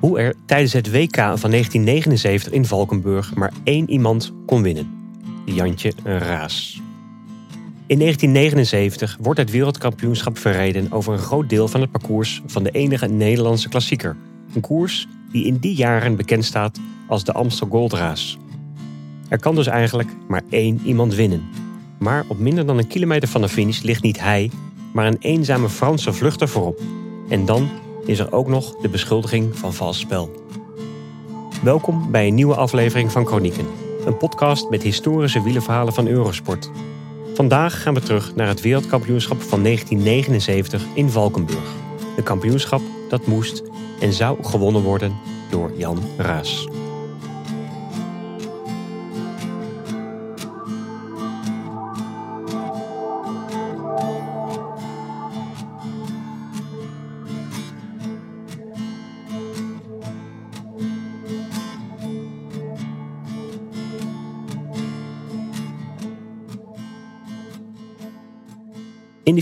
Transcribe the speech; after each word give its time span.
hoe 0.00 0.18
er 0.18 0.34
tijdens 0.46 0.72
het 0.72 0.90
WK 0.90 1.16
van 1.16 1.50
1979 1.50 2.52
in 2.52 2.64
Valkenburg 2.64 3.34
maar 3.34 3.52
één 3.64 3.90
iemand 3.90 4.32
kon 4.46 4.62
winnen: 4.62 5.12
Jantje 5.44 5.92
Raas. 6.04 6.80
In 7.86 7.98
1979 7.98 9.18
wordt 9.20 9.40
het 9.40 9.50
wereldkampioenschap 9.50 10.38
verreden 10.38 10.92
over 10.92 11.12
een 11.12 11.18
groot 11.18 11.48
deel 11.48 11.68
van 11.68 11.80
het 11.80 11.90
parcours 11.90 12.42
van 12.46 12.62
de 12.62 12.70
enige 12.70 13.06
Nederlandse 13.06 13.68
klassieker. 13.68 14.16
Een 14.54 14.60
koers 14.60 15.06
die 15.30 15.44
in 15.44 15.56
die 15.56 15.74
jaren 15.74 16.16
bekend 16.16 16.44
staat 16.44 16.78
als 17.06 17.24
de 17.24 17.32
Amstel 17.32 17.68
Gold. 17.68 17.92
Er 19.28 19.38
kan 19.40 19.54
dus 19.54 19.66
eigenlijk 19.66 20.08
maar 20.28 20.42
één 20.50 20.80
iemand 20.84 21.14
winnen. 21.14 21.48
Maar 21.98 22.24
op 22.28 22.38
minder 22.38 22.66
dan 22.66 22.78
een 22.78 22.86
kilometer 22.86 23.28
van 23.28 23.40
de 23.40 23.48
finish 23.48 23.80
ligt 23.80 24.02
niet 24.02 24.20
hij, 24.20 24.50
maar 24.92 25.06
een 25.06 25.18
eenzame 25.20 25.68
Franse 25.68 26.12
vluchter 26.12 26.48
voorop. 26.48 26.80
En 27.28 27.44
dan 27.44 27.68
is 28.08 28.18
er 28.18 28.32
ook 28.32 28.48
nog 28.48 28.76
de 28.76 28.88
beschuldiging 28.88 29.58
van 29.58 29.74
vals 29.74 29.98
spel. 29.98 30.30
Welkom 31.62 32.10
bij 32.10 32.26
een 32.26 32.34
nieuwe 32.34 32.54
aflevering 32.54 33.12
van 33.12 33.26
Chronieken, 33.26 33.66
een 34.04 34.16
podcast 34.16 34.70
met 34.70 34.82
historische 34.82 35.42
wielenverhalen 35.42 35.92
van 35.92 36.06
Eurosport. 36.06 36.70
Vandaag 37.34 37.82
gaan 37.82 37.94
we 37.94 38.00
terug 38.00 38.34
naar 38.34 38.46
het 38.46 38.60
wereldkampioenschap 38.60 39.42
van 39.42 39.62
1979 39.62 40.84
in 40.94 41.10
Valkenburg. 41.10 41.74
Een 42.16 42.22
kampioenschap 42.22 42.80
dat 43.08 43.26
moest 43.26 43.62
en 44.00 44.12
zou 44.12 44.44
gewonnen 44.44 44.82
worden 44.82 45.16
door 45.50 45.72
Jan 45.76 45.98
Raas. 46.16 46.68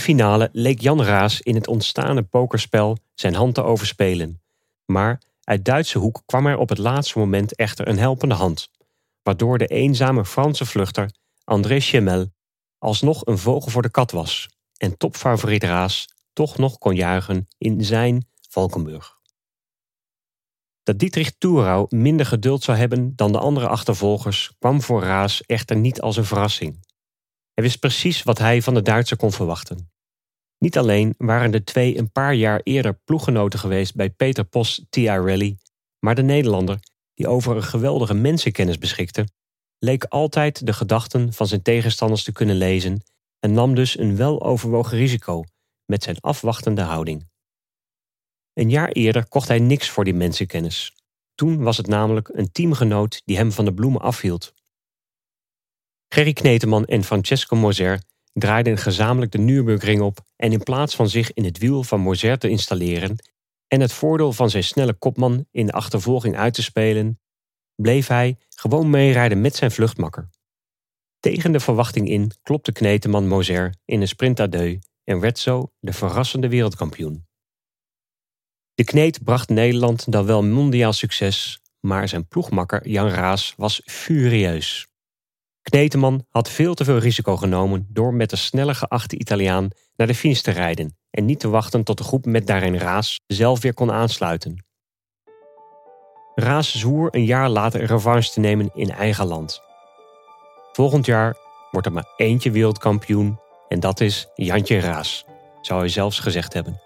Finale 0.07 0.49
leek 0.53 0.81
Jan 0.81 1.03
Raas 1.03 1.41
in 1.41 1.55
het 1.55 1.67
ontstane 1.67 2.23
pokerspel 2.23 2.97
zijn 3.15 3.35
hand 3.35 3.55
te 3.55 3.63
overspelen. 3.63 4.43
Maar 4.85 5.23
uit 5.45 5.65
Duitse 5.65 5.99
hoek 5.99 6.23
kwam 6.27 6.47
er 6.47 6.57
op 6.57 6.69
het 6.69 6.79
laatste 6.79 7.19
moment 7.19 7.55
echter 7.55 7.89
een 7.89 7.99
helpende 7.99 8.35
hand, 8.35 8.71
waardoor 9.23 9.59
de 9.59 9.67
eenzame 9.67 10.25
Franse 10.25 10.67
vluchter 10.67 11.11
André 11.45 11.81
Chemel 11.81 12.33
alsnog 12.79 13.27
een 13.27 13.39
vogel 13.39 13.71
voor 13.71 13.83
de 13.83 13.91
kat 13.91 14.11
was 14.11 14.49
en 14.77 14.97
topfavoriet 14.97 15.63
Raas 15.63 16.09
toch 16.33 16.59
nog 16.59 16.79
kon 16.79 16.95
juichen 16.95 17.49
in 17.59 17.85
zijn 17.85 18.29
Valkenburg. 18.49 19.21
Dat 20.83 20.99
Dietrich 20.99 21.33
Thurau 21.39 21.97
minder 21.97 22.27
geduld 22.27 22.63
zou 22.63 22.79
hebben 22.79 23.17
dan 23.17 23.33
de 23.33 23.39
andere 23.39 23.69
achtervolgers 23.69 24.53
kwam 24.59 24.83
voor 24.83 25.03
Raas 25.03 25.43
echter 25.43 25.77
niet 25.77 26.01
als 26.01 26.17
een 26.17 26.25
verrassing. 26.25 26.85
Hij 27.55 27.65
wist 27.65 27.79
precies 27.79 28.23
wat 28.23 28.39
hij 28.39 28.63
van 28.63 28.75
de 28.75 28.83
Duitser 28.83 29.17
kon 29.17 29.33
verwachten. 29.33 29.95
Niet 30.59 30.79
alleen 30.79 31.15
waren 31.19 31.51
de 31.51 31.65
twee 31.65 31.99
een 31.99 32.11
paar 32.13 32.35
jaar 32.35 32.61
eerder 32.63 32.95
ploeggenoten 33.05 33.59
geweest 33.59 33.95
bij 33.95 34.11
Peter 34.11 34.45
Pos 34.45 34.85
TI 34.91 35.07
Rally, 35.07 35.57
maar 35.99 36.15
de 36.15 36.23
Nederlander, 36.23 36.79
die 37.15 37.29
over 37.29 37.57
een 37.57 37.63
geweldige 37.63 38.15
mensenkennis 38.15 38.79
beschikte, 38.79 39.27
leek 39.79 40.05
altijd 40.05 40.67
de 40.67 40.73
gedachten 40.73 41.33
van 41.33 41.47
zijn 41.47 41.63
tegenstanders 41.63 42.23
te 42.23 42.33
kunnen 42.33 42.57
lezen 42.57 43.03
en 43.39 43.53
nam 43.53 43.75
dus 43.75 43.99
een 43.99 44.17
weloverwogen 44.17 44.99
risico 44.99 45.45
met 45.85 46.03
zijn 46.03 46.21
afwachtende 46.21 46.83
houding. 46.83 47.29
Een 48.53 48.71
jaar 48.71 48.89
eerder 48.89 49.29
kocht 49.29 49.49
hij 49.49 49.59
niks 49.59 49.91
voor 49.91 50.05
die 50.05 50.15
mensenkennis. 50.15 50.95
Toen 51.35 51.63
was 51.63 51.77
het 51.77 51.87
namelijk 51.87 52.29
een 52.29 52.53
teamgenoot 52.53 53.23
die 53.25 53.37
hem 53.37 53.53
van 53.53 53.65
de 53.65 53.75
bloemen 53.75 54.01
afhield. 54.01 54.55
Gerry 56.09 56.33
Kneteman 56.33 56.85
en 56.85 57.05
Francesco 57.05 57.57
Moser 57.57 58.01
draaiden 58.39 58.79
gezamenlijk 58.79 59.33
de 59.33 59.39
Nürburgring 59.39 60.01
op 60.01 60.19
en 60.37 60.53
in 60.53 60.63
plaats 60.63 60.97
van 60.97 61.09
zich 61.09 61.33
in 61.33 61.45
het 61.45 61.59
wiel 61.59 61.83
van 61.83 62.01
Moser 62.01 62.39
te 62.39 62.49
installeren 62.49 63.17
en 63.69 63.81
het 63.81 63.93
voordeel 63.93 64.33
van 64.33 64.51
zijn 64.51 64.65
snelle 64.65 64.95
kopman 64.95 65.47
in 65.51 65.67
de 65.67 65.73
achtervolging 65.73 66.37
uit 66.37 66.55
te 66.55 66.63
spelen, 66.63 67.21
bleef 67.75 68.07
hij 68.07 68.39
gewoon 68.49 68.91
meerijden 68.91 69.41
met 69.41 69.57
zijn 69.57 69.71
vluchtmakker. 69.71 70.29
Tegen 71.21 71.53
de 71.53 71.61
verwachting 71.61 72.09
in 72.09 72.31
klopte 72.43 72.73
Kneteman 72.73 73.29
Moser 73.29 73.75
in 73.85 74.01
een 74.01 74.09
sprint 74.09 74.41
à 74.41 74.47
deux 74.47 74.79
en 75.05 75.21
werd 75.21 75.39
zo 75.39 75.73
de 75.81 75.93
verrassende 75.93 76.49
wereldkampioen. 76.49 77.27
De 78.75 78.85
Kneet 78.85 79.25
bracht 79.25 79.49
Nederland 79.49 80.13
dan 80.13 80.27
wel 80.27 80.43
mondiaal 80.43 80.93
succes, 80.93 81.61
maar 81.81 82.09
zijn 82.09 82.29
ploegmakker 82.29 82.89
Jan 82.89 83.09
Raas 83.09 83.55
was 83.57 83.83
furieus. 83.85 84.87
Kneteman 85.71 86.27
had 86.31 86.51
veel 86.51 86.75
te 86.75 86.85
veel 86.85 86.99
risico 86.99 87.37
genomen 87.37 87.87
door 87.89 88.15
met 88.15 88.31
de 88.31 88.37
sneller 88.37 88.75
geachte 88.75 89.19
Italiaan 89.19 89.69
naar 89.97 90.07
de 90.07 90.15
finish 90.15 90.41
te 90.41 90.51
rijden 90.51 90.97
en 91.11 91.25
niet 91.25 91.41
te 91.41 91.49
wachten 91.49 91.85
tot 91.85 91.99
de 91.99 92.05
groep 92.05 92.27
met 92.27 92.47
daarin 92.47 92.77
Raas 92.77 93.21
zelf 93.27 93.63
weer 93.63 93.75
kon 93.75 93.93
aansluiten. 93.93 94.65
Raas 96.35 96.79
zwoer 96.79 97.09
een 97.15 97.25
jaar 97.25 97.49
later 97.49 97.81
een 97.81 97.87
revanche 97.87 98.31
te 98.31 98.41
nemen 98.41 98.71
in 98.75 98.91
eigen 98.91 99.27
land. 99.27 99.61
Volgend 100.73 101.07
jaar 101.07 101.37
wordt 101.71 101.87
er 101.87 101.93
maar 101.93 102.13
eentje 102.17 102.51
wereldkampioen 102.51 103.41
en 103.69 103.81
dat 103.81 104.01
is 104.01 104.29
Jantje 104.35 104.81
Raas, 104.81 105.25
zou 105.61 105.81
hij 105.81 105.89
zelfs 105.89 106.19
gezegd 106.19 106.53
hebben. 106.53 106.81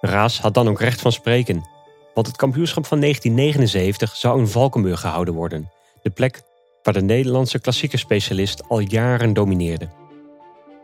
Raas 0.00 0.40
had 0.40 0.54
dan 0.54 0.68
ook 0.68 0.80
recht 0.80 1.00
van 1.00 1.12
spreken, 1.12 1.68
want 2.14 2.26
het 2.26 2.36
kampioenschap 2.36 2.86
van 2.86 3.00
1979 3.00 4.16
zou 4.16 4.40
in 4.40 4.48
Valkenburg 4.48 5.00
gehouden 5.00 5.34
worden, 5.34 5.70
de 6.02 6.10
plek 6.10 6.42
waar 6.86 6.94
de 6.94 7.02
Nederlandse 7.02 7.58
klassieke 7.58 7.96
specialist 7.96 8.68
al 8.68 8.78
jaren 8.78 9.32
domineerde. 9.32 9.88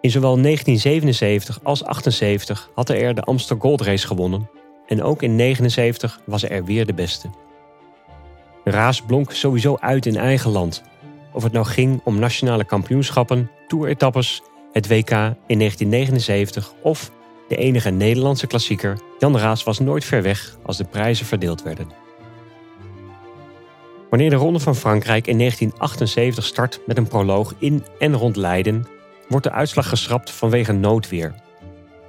In 0.00 0.10
zowel 0.10 0.42
1977 0.42 1.60
als 1.62 1.84
78 1.84 2.70
had 2.74 2.88
hij 2.88 3.02
er 3.02 3.14
de 3.14 3.22
Amsterdam 3.22 3.68
Gold 3.68 3.80
Race 3.80 4.06
gewonnen 4.06 4.50
en 4.86 5.02
ook 5.02 5.22
in 5.22 5.36
79 5.36 6.20
was 6.24 6.42
er 6.42 6.64
weer 6.64 6.86
de 6.86 6.94
beste. 6.94 7.30
Raas 8.64 9.02
blonk 9.02 9.32
sowieso 9.32 9.76
uit 9.80 10.06
in 10.06 10.16
eigen 10.16 10.50
land. 10.50 10.82
Of 11.32 11.42
het 11.42 11.52
nou 11.52 11.66
ging 11.66 12.00
om 12.04 12.18
nationale 12.18 12.64
kampioenschappen, 12.64 13.50
toeretappes, 13.68 14.42
het 14.72 14.88
WK 14.88 15.10
in 15.46 15.58
1979 15.58 16.72
of 16.82 17.10
de 17.48 17.56
enige 17.56 17.90
Nederlandse 17.90 18.46
klassieker, 18.46 18.98
Jan 19.18 19.38
Raas 19.38 19.64
was 19.64 19.78
nooit 19.78 20.04
ver 20.04 20.22
weg 20.22 20.56
als 20.62 20.76
de 20.76 20.84
prijzen 20.84 21.26
verdeeld 21.26 21.62
werden. 21.62 21.88
Wanneer 24.12 24.30
de 24.30 24.36
Ronde 24.36 24.58
van 24.58 24.76
Frankrijk 24.76 25.26
in 25.26 25.38
1978 25.38 26.44
start 26.44 26.80
met 26.86 26.96
een 26.96 27.08
proloog 27.08 27.54
in 27.58 27.84
en 27.98 28.16
rond 28.16 28.36
Leiden, 28.36 28.86
wordt 29.28 29.46
de 29.46 29.52
uitslag 29.52 29.88
geschrapt 29.88 30.30
vanwege 30.30 30.72
noodweer. 30.72 31.34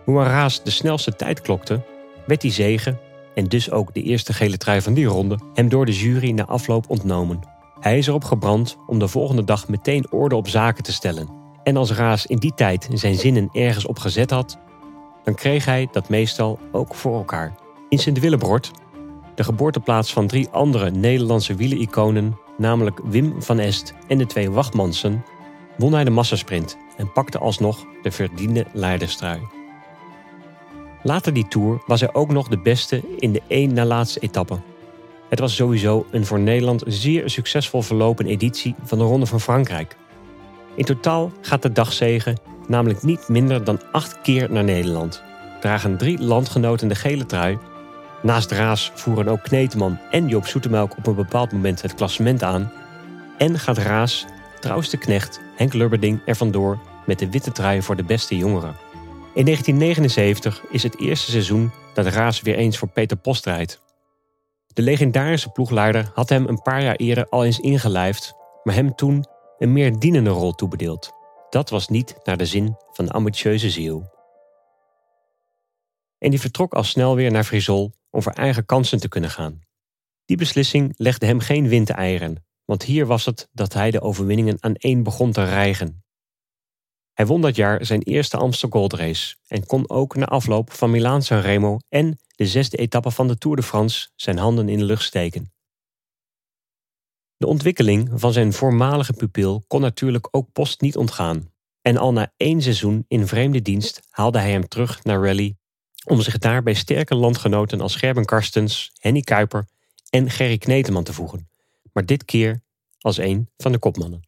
Raas 0.06 0.64
de 0.64 0.72
snelste 0.72 1.16
tijd 1.16 1.42
klokte, 1.42 1.82
werd 2.26 2.42
die 2.42 2.52
zegen, 2.52 3.00
en 3.36 3.48
dus 3.48 3.72
ook 3.72 3.94
de 3.94 4.02
eerste 4.02 4.34
gele 4.34 4.58
trui 4.58 4.82
van 4.82 4.94
die 4.94 5.06
ronde, 5.06 5.40
hem 5.54 5.70
door 5.70 5.86
de 5.86 5.92
jury 5.94 6.32
na 6.32 6.46
afloop 6.46 6.90
ontnomen. 6.90 7.40
Hij 7.80 7.98
is 7.98 8.08
erop 8.08 8.24
gebrand 8.24 8.78
om 8.88 9.00
de 9.00 9.08
volgende 9.08 9.44
dag 9.44 9.68
meteen 9.68 10.12
orde 10.12 10.36
op 10.36 10.48
zaken 10.48 10.84
te 10.84 10.94
stellen. 10.94 11.30
En 11.64 11.78
als 11.78 11.92
Raas 11.92 12.26
in 12.26 12.38
die 12.38 12.54
tijd 12.54 12.88
zijn 12.94 13.16
zinnen 13.16 13.50
ergens 13.52 13.86
op 13.86 14.00
gezet 14.00 14.30
had, 14.30 14.58
dan 15.24 15.36
kreeg 15.36 15.66
hij 15.66 15.88
dat 15.92 16.10
meestal 16.10 16.60
ook 16.72 16.96
voor 16.96 17.16
elkaar. 17.16 17.56
In 17.90 18.00
Sint-Willebrord 18.00 18.72
de 19.36 19.44
geboorteplaats 19.44 20.14
van 20.14 20.28
drie 20.28 20.48
andere 20.50 20.92
Nederlandse 20.92 21.56
wieleniconen, 21.56 22.38
namelijk 22.58 23.00
Wim 23.04 23.42
van 23.42 23.60
Est 23.60 23.94
en 24.08 24.18
de 24.18 24.26
twee 24.26 24.52
Wachtmansen, 24.52 25.26
won 25.78 25.94
hij 25.94 26.04
de 26.04 26.10
massasprint 26.10 26.78
en 26.98 27.12
pakte 27.12 27.38
alsnog 27.38 27.86
de 28.02 28.12
verdiende 28.12 28.66
leiderstrui. 28.74 29.40
Later 31.04 31.34
die 31.34 31.48
tour 31.48 31.84
was 31.86 32.00
hij 32.00 32.14
ook 32.14 32.32
nog 32.32 32.48
de 32.48 32.60
beste 32.60 33.02
in 33.18 33.32
de 33.32 33.42
één 33.48 33.74
na 33.74 33.86
laatste 33.86 34.20
etappe. 34.20 34.60
Het 35.30 35.40
was 35.40 35.56
sowieso 35.56 36.06
een 36.12 36.26
voor 36.26 36.40
Nederland 36.40 36.84
zeer 36.86 37.30
succesvol 37.30 37.82
verlopen 37.82 38.26
editie 38.26 38.76
van 38.84 38.98
de 38.98 39.04
Ronde 39.04 39.26
van 39.26 39.40
Frankrijk. 39.42 39.98
In 40.76 40.86
totaal 40.86 41.32
gaat 41.42 41.62
de 41.62 41.72
dagzegen 41.72 42.38
namelijk 42.68 43.04
niet 43.04 43.28
minder 43.28 43.64
dan 43.64 43.82
acht 43.92 44.22
keer 44.22 44.52
naar 44.52 44.64
Nederland. 44.64 45.24
Dragen 45.62 45.98
drie 45.98 46.22
landgenoten 46.22 46.88
de 46.88 46.96
gele 46.96 47.26
trui 47.26 47.58
Naast 48.24 48.52
Raas 48.52 48.92
voeren 48.96 49.28
ook 49.28 49.42
Kneteman 49.42 50.00
en 50.12 50.28
Joop 50.28 50.46
Zoetemelk 50.46 50.98
op 50.98 51.08
een 51.08 51.16
bepaald 51.16 51.52
moment 51.52 51.82
het 51.82 51.94
klassement 51.94 52.44
aan. 52.44 52.72
En 53.38 53.60
gaat 53.60 53.78
Raas, 53.78 54.26
trouwste 54.60 54.98
knecht 54.98 55.42
Henk 55.56 55.74
Lubberding 55.74 56.22
er 56.26 56.36
vandoor 56.36 56.80
met 57.06 57.20
de 57.20 57.30
witte 57.30 57.52
trui 57.52 57.82
voor 57.82 57.96
de 57.96 58.04
beste 58.04 58.38
jongeren. 58.38 58.76
In 59.34 59.46
1979 59.46 60.64
is 60.70 60.84
het 60.84 61.00
eerste 61.00 61.32
seizoen 61.32 61.72
dat 61.94 62.06
Raas 62.06 62.42
weer 62.42 62.56
eens 62.56 62.78
voor 62.78 62.88
Peter 62.88 63.18
Post 63.18 63.46
rijdt. 63.46 63.82
De 64.68 64.82
legendarische 64.82 65.50
ploegleider 65.50 66.12
had 66.14 66.30
hem 66.30 66.48
een 66.48 66.62
paar 66.62 66.84
jaar 66.84 66.96
eerder 66.96 67.30
al 67.30 67.46
eens 67.46 67.60
ingelijfd, 67.60 68.34
maar 68.64 68.76
hem 68.76 68.96
toen 68.96 69.26
een 69.58 69.74
meer 69.74 70.00
dienende 70.00 70.30
rol 70.30 70.52
toebedeeld. 70.52 71.12
Dat 71.50 71.70
was 71.70 71.88
niet 71.88 72.16
naar 72.24 72.38
de 72.38 72.46
zin 72.46 72.76
van 72.92 73.06
de 73.06 73.12
ambitieuze 73.12 73.70
ziel. 73.70 74.12
En 76.18 76.30
die 76.30 76.40
vertrok 76.40 76.74
al 76.74 76.84
snel 76.84 77.16
weer 77.16 77.32
naar 77.32 77.44
Frisol 77.44 77.92
om 78.14 78.22
voor 78.22 78.32
eigen 78.32 78.66
kansen 78.66 79.00
te 79.00 79.08
kunnen 79.08 79.30
gaan. 79.30 79.62
Die 80.26 80.38
beslissing 80.38 80.94
legde 80.98 81.26
hem 81.26 81.40
geen 81.40 81.68
windeieren, 81.68 82.46
want 82.66 82.84
hier 82.84 83.06
was 83.06 83.26
het 83.26 83.50
dat 83.52 83.74
hij 83.74 83.92
de 83.92 84.02
overwinningen 84.02 84.58
aan 84.60 84.76
één 84.76 85.04
begon 85.04 85.32
te 85.32 85.44
rijgen. 85.44 86.04
Hij 87.14 87.26
won 87.26 87.42
dat 87.42 87.56
jaar 87.56 87.86
zijn 87.86 88.02
eerste 88.02 88.38
Amstel 88.38 88.70
Gold 88.70 88.94
Race 88.94 89.36
en 89.48 89.66
kon 89.66 89.90
ook 89.90 90.16
na 90.16 90.26
afloop 90.26 90.72
van 90.72 90.92
Milaan-San 90.92 91.40
Remo 91.40 91.78
en 91.90 92.20
de 92.36 92.46
zesde 92.46 92.78
etappe 92.78 93.12
van 93.12 93.28
de 93.28 93.38
Tour 93.38 93.56
de 93.56 93.64
France 93.64 94.10
zijn 94.16 94.38
handen 94.38 94.70
in 94.70 94.78
de 94.78 94.86
lucht 94.86 95.04
steken. 95.04 95.54
De 97.38 97.48
ontwikkeling 97.48 98.10
van 98.14 98.34
zijn 98.34 98.54
voormalige 98.54 99.14
pupil 99.14 99.64
kon 99.68 99.82
natuurlijk 99.82 100.28
ook 100.32 100.52
Post 100.52 100.82
niet 100.82 100.98
ontgaan. 100.98 101.52
En 101.82 101.98
al 101.98 102.14
na 102.14 102.34
één 102.38 102.62
seizoen 102.62 103.06
in 103.08 103.28
vreemde 103.28 103.62
dienst 103.62 104.02
haalde 104.10 104.40
hij 104.40 104.52
hem 104.52 104.68
terug 104.68 105.04
naar 105.04 105.24
Rally 105.24 105.56
om 106.06 106.22
zich 106.22 106.38
daar 106.38 106.64
bij 106.64 106.74
sterke 106.74 107.16
landgenoten 107.16 107.82
als 107.82 107.96
Gerben 107.96 108.26
Karstens, 108.26 108.92
Henny 109.00 109.22
Kuiper 109.22 109.66
en 110.10 110.30
Gerry 110.30 110.58
Kneteman 110.58 111.04
te 111.04 111.14
voegen, 111.14 111.50
maar 111.92 112.06
dit 112.06 112.26
keer 112.26 112.62
als 113.00 113.18
een 113.18 113.50
van 113.58 113.72
de 113.72 113.80
kopmannen. 113.80 114.28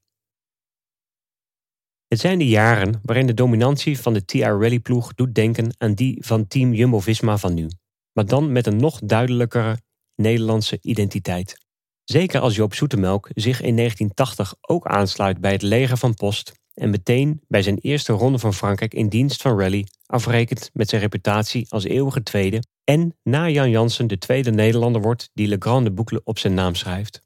Het 2.08 2.20
zijn 2.20 2.38
de 2.38 2.48
jaren 2.48 3.00
waarin 3.04 3.28
de 3.28 3.34
dominantie 3.34 4.00
van 4.00 4.14
de 4.14 4.26
TR 4.26 4.38
Rally 4.38 4.80
ploeg 4.80 5.14
doet 5.14 5.36
denken 5.36 5.76
aan 5.78 5.94
die 5.94 6.26
van 6.26 6.48
team 6.48 6.74
Jumbo-Visma 6.74 7.38
van 7.38 7.54
nu, 7.54 7.70
maar 8.12 8.26
dan 8.26 8.52
met 8.52 8.68
een 8.68 8.78
nog 8.78 9.00
duidelijkere 9.00 9.80
Nederlandse 10.16 10.78
identiteit. 10.82 11.58
Zeker 12.04 12.40
als 12.40 12.56
Joop 12.56 12.74
Zoetemelk 12.74 13.30
zich 13.34 13.62
in 13.62 13.76
1980 13.76 14.56
ook 14.62 14.88
aansluit 14.88 15.42
bij 15.42 15.52
het 15.52 15.62
leger 15.62 15.98
van 15.98 16.14
Post 16.14 16.54
en 16.76 16.90
meteen 16.90 17.42
bij 17.48 17.62
zijn 17.62 17.78
eerste 17.78 18.14
ronde 18.14 18.40
van 18.40 18.54
Frankrijk 18.54 18.94
in 18.94 19.10
dienst 19.10 19.42
van 19.42 19.60
Rally 19.60 19.88
afrekent 20.06 20.70
met 20.74 20.90
zijn 20.90 21.02
reputatie 21.02 21.66
als 21.70 21.84
eeuwige 21.84 22.24
tweede 22.24 22.64
en 22.84 23.18
na 23.24 23.50
Jan 23.50 23.70
Jansen 23.70 24.08
de 24.08 24.18
tweede 24.18 24.52
Nederlander 24.52 25.02
wordt 25.02 25.30
die 25.34 25.48
Le 25.48 25.56
Grande 25.60 25.92
Boucle 25.92 26.22
op 26.24 26.40
zijn 26.40 26.54
naam 26.54 26.76
schrijft. 26.76 27.22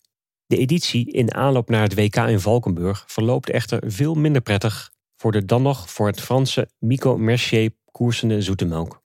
De 0.45 0.57
editie 0.57 1.11
in 1.11 1.33
aanloop 1.33 1.69
naar 1.69 1.81
het 1.81 1.95
WK 1.95 2.15
in 2.15 2.39
Valkenburg 2.39 3.03
verloopt 3.07 3.49
echter 3.49 3.91
veel 3.91 4.15
minder 4.15 4.41
prettig 4.41 4.91
voor 5.15 5.31
de 5.31 5.45
dan 5.45 5.61
nog 5.61 5.89
voor 5.89 6.07
het 6.07 6.21
Franse 6.21 6.69
Mico 6.77 7.17
Mercier 7.17 7.71
koersende 7.91 8.41
Zoetemelk. 8.41 9.01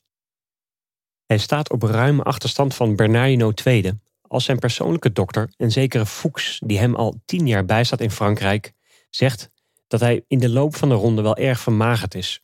Hij 1.26 1.38
staat 1.38 1.70
op 1.70 1.82
ruime 1.82 2.22
achterstand 2.22 2.74
van 2.74 2.96
Bernardino 2.96 3.52
II 3.64 3.98
als 4.22 4.44
zijn 4.44 4.58
persoonlijke 4.58 5.12
dokter, 5.12 5.52
een 5.56 5.70
zekere 5.70 6.06
Fuchs, 6.06 6.60
die 6.64 6.78
hem 6.78 6.94
al 6.94 7.20
tien 7.24 7.46
jaar 7.46 7.64
bijstaat 7.64 8.00
in 8.00 8.10
Frankrijk, 8.10 8.72
zegt 9.10 9.50
dat 9.86 10.00
hij 10.00 10.24
in 10.28 10.38
de 10.38 10.48
loop 10.48 10.76
van 10.76 10.88
de 10.88 10.94
ronde 10.94 11.22
wel 11.22 11.36
erg 11.36 11.60
vermagerd 11.60 12.14
is. 12.14 12.40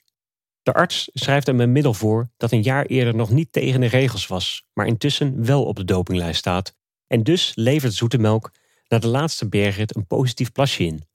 De 0.63 0.73
arts 0.73 1.11
schrijft 1.13 1.47
hem 1.47 1.61
een 1.61 1.73
middel 1.73 1.95
voor 1.95 2.31
dat 2.37 2.53
een 2.53 2.63
jaar 2.63 2.87
eerder 2.87 3.15
nog 3.15 3.31
niet 3.31 3.53
tegen 3.53 3.81
de 3.81 3.87
regels 3.87 4.27
was, 4.27 4.65
maar 4.73 4.87
intussen 4.87 5.45
wel 5.45 5.65
op 5.65 5.77
de 5.77 5.85
dopinglijst 5.85 6.39
staat. 6.39 6.75
En 7.07 7.23
dus 7.23 7.53
levert 7.55 7.95
Zoetemelk 7.95 8.51
na 8.89 8.99
de 8.99 9.09
laatste 9.09 9.49
bergrit 9.49 9.97
een 9.97 10.07
positief 10.07 10.53
plasje 10.53 10.85
in. 10.85 11.09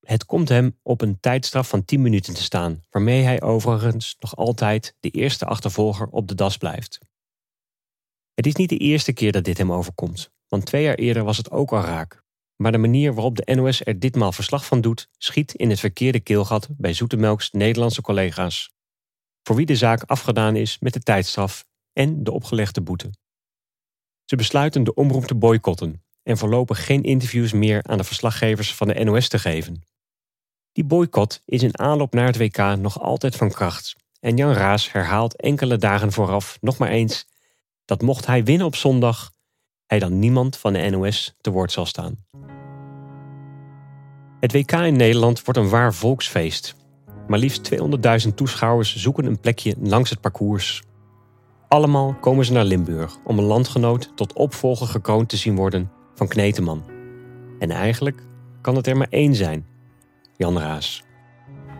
Het 0.00 0.24
komt 0.24 0.48
hem 0.48 0.78
op 0.82 1.00
een 1.00 1.20
tijdstraf 1.20 1.68
van 1.68 1.84
10 1.84 2.02
minuten 2.02 2.34
te 2.34 2.42
staan, 2.42 2.82
waarmee 2.90 3.22
hij 3.22 3.42
overigens 3.42 4.16
nog 4.18 4.36
altijd 4.36 4.96
de 5.00 5.10
eerste 5.10 5.44
achtervolger 5.44 6.06
op 6.06 6.28
de 6.28 6.34
das 6.34 6.56
blijft. 6.56 6.98
Het 8.34 8.46
is 8.46 8.54
niet 8.54 8.68
de 8.68 8.76
eerste 8.76 9.12
keer 9.12 9.32
dat 9.32 9.44
dit 9.44 9.58
hem 9.58 9.72
overkomt, 9.72 10.30
want 10.48 10.66
twee 10.66 10.82
jaar 10.82 10.94
eerder 10.94 11.24
was 11.24 11.36
het 11.36 11.50
ook 11.50 11.72
al 11.72 11.80
raak. 11.80 12.21
Maar 12.62 12.72
de 12.72 12.78
manier 12.78 13.14
waarop 13.14 13.36
de 13.36 13.54
NOS 13.54 13.84
er 13.84 13.98
ditmaal 13.98 14.32
verslag 14.32 14.66
van 14.66 14.80
doet, 14.80 15.08
schiet 15.18 15.54
in 15.54 15.70
het 15.70 15.80
verkeerde 15.80 16.20
keelgat 16.20 16.68
bij 16.70 16.92
Zoetemelks 16.92 17.50
Nederlandse 17.50 18.02
collega's. 18.02 18.72
Voor 19.42 19.56
wie 19.56 19.66
de 19.66 19.76
zaak 19.76 20.02
afgedaan 20.02 20.56
is 20.56 20.78
met 20.78 20.92
de 20.92 21.00
tijdstraf 21.00 21.64
en 21.92 22.24
de 22.24 22.32
opgelegde 22.32 22.80
boete. 22.80 23.10
Ze 24.24 24.36
besluiten 24.36 24.84
de 24.84 24.94
omroep 24.94 25.24
te 25.24 25.34
boycotten 25.34 26.02
en 26.22 26.38
voorlopig 26.38 26.84
geen 26.84 27.02
interviews 27.02 27.52
meer 27.52 27.82
aan 27.82 27.98
de 27.98 28.04
verslaggevers 28.04 28.74
van 28.74 28.88
de 28.88 29.04
NOS 29.04 29.28
te 29.28 29.38
geven. 29.38 29.82
Die 30.72 30.84
boycott 30.84 31.42
is 31.44 31.62
in 31.62 31.78
aanloop 31.78 32.14
naar 32.14 32.26
het 32.26 32.36
WK 32.36 32.76
nog 32.76 33.00
altijd 33.00 33.36
van 33.36 33.50
kracht. 33.50 33.96
En 34.20 34.36
Jan 34.36 34.52
Raas 34.52 34.92
herhaalt 34.92 35.36
enkele 35.36 35.76
dagen 35.76 36.12
vooraf 36.12 36.58
nog 36.60 36.78
maar 36.78 36.90
eens 36.90 37.26
dat 37.84 38.02
mocht 38.02 38.26
hij 38.26 38.44
winnen 38.44 38.66
op 38.66 38.76
zondag, 38.76 39.30
hij 39.86 39.98
dan 39.98 40.18
niemand 40.18 40.56
van 40.56 40.72
de 40.72 40.90
NOS 40.90 41.34
te 41.40 41.50
woord 41.50 41.72
zal 41.72 41.86
staan. 41.86 42.16
Het 44.42 44.52
WK 44.52 44.72
in 44.72 44.96
Nederland 44.96 45.44
wordt 45.44 45.60
een 45.60 45.68
waar 45.68 45.94
volksfeest. 45.94 46.74
Maar 47.26 47.38
liefst 47.38 47.70
200.000 48.26 48.34
toeschouwers 48.34 48.96
zoeken 48.96 49.24
een 49.24 49.40
plekje 49.40 49.74
langs 49.80 50.10
het 50.10 50.20
parcours. 50.20 50.82
Allemaal 51.68 52.14
komen 52.20 52.44
ze 52.44 52.52
naar 52.52 52.64
Limburg 52.64 53.16
om 53.24 53.38
een 53.38 53.44
landgenoot 53.44 54.12
tot 54.14 54.32
opvolger 54.32 54.86
gekroond 54.86 55.28
te 55.28 55.36
zien 55.36 55.56
worden 55.56 55.90
van 56.14 56.28
Kneteman. 56.28 56.84
En 57.58 57.70
eigenlijk 57.70 58.22
kan 58.60 58.76
het 58.76 58.86
er 58.86 58.96
maar 58.96 59.06
één 59.10 59.34
zijn: 59.34 59.66
Jan 60.36 60.58
Raas. 60.58 61.02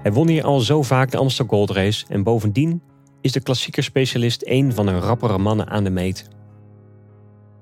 Hij 0.02 0.12
won 0.12 0.28
hier 0.28 0.44
al 0.44 0.60
zo 0.60 0.82
vaak 0.82 1.10
de 1.10 1.16
Amsterdam 1.16 1.56
Gold 1.56 1.70
Race 1.70 2.04
en 2.08 2.22
bovendien 2.22 2.82
is 3.20 3.32
de 3.32 3.40
klassieker 3.40 3.82
specialist 3.82 4.42
een 4.46 4.72
van 4.72 4.86
de 4.86 4.98
rappere 4.98 5.38
mannen 5.38 5.68
aan 5.68 5.84
de 5.84 5.90
meet. 5.90 6.28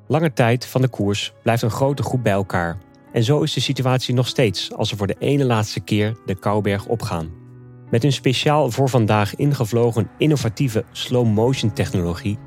Lange 0.07 0.33
tijd 0.33 0.67
van 0.67 0.81
de 0.81 0.89
koers 0.89 1.33
blijft 1.43 1.63
een 1.63 1.71
grote 1.71 2.03
groep 2.03 2.23
bij 2.23 2.33
elkaar. 2.33 2.79
En 3.13 3.25
zo 3.25 3.43
is 3.43 3.53
de 3.53 3.61
situatie 3.61 4.15
nog 4.15 4.27
steeds 4.27 4.73
als 4.75 4.89
ze 4.89 4.97
voor 4.97 5.07
de 5.07 5.17
ene 5.19 5.45
laatste 5.45 5.81
keer 5.81 6.17
de 6.27 6.35
Kouberg 6.35 6.87
opgaan. 6.87 7.31
Met 7.91 8.05
een 8.05 8.13
speciaal 8.13 8.71
voor 8.71 8.89
vandaag 8.89 9.35
ingevlogen 9.37 10.11
innovatieve 10.19 10.85
slow-motion 10.93 11.73
technologie 11.73 12.39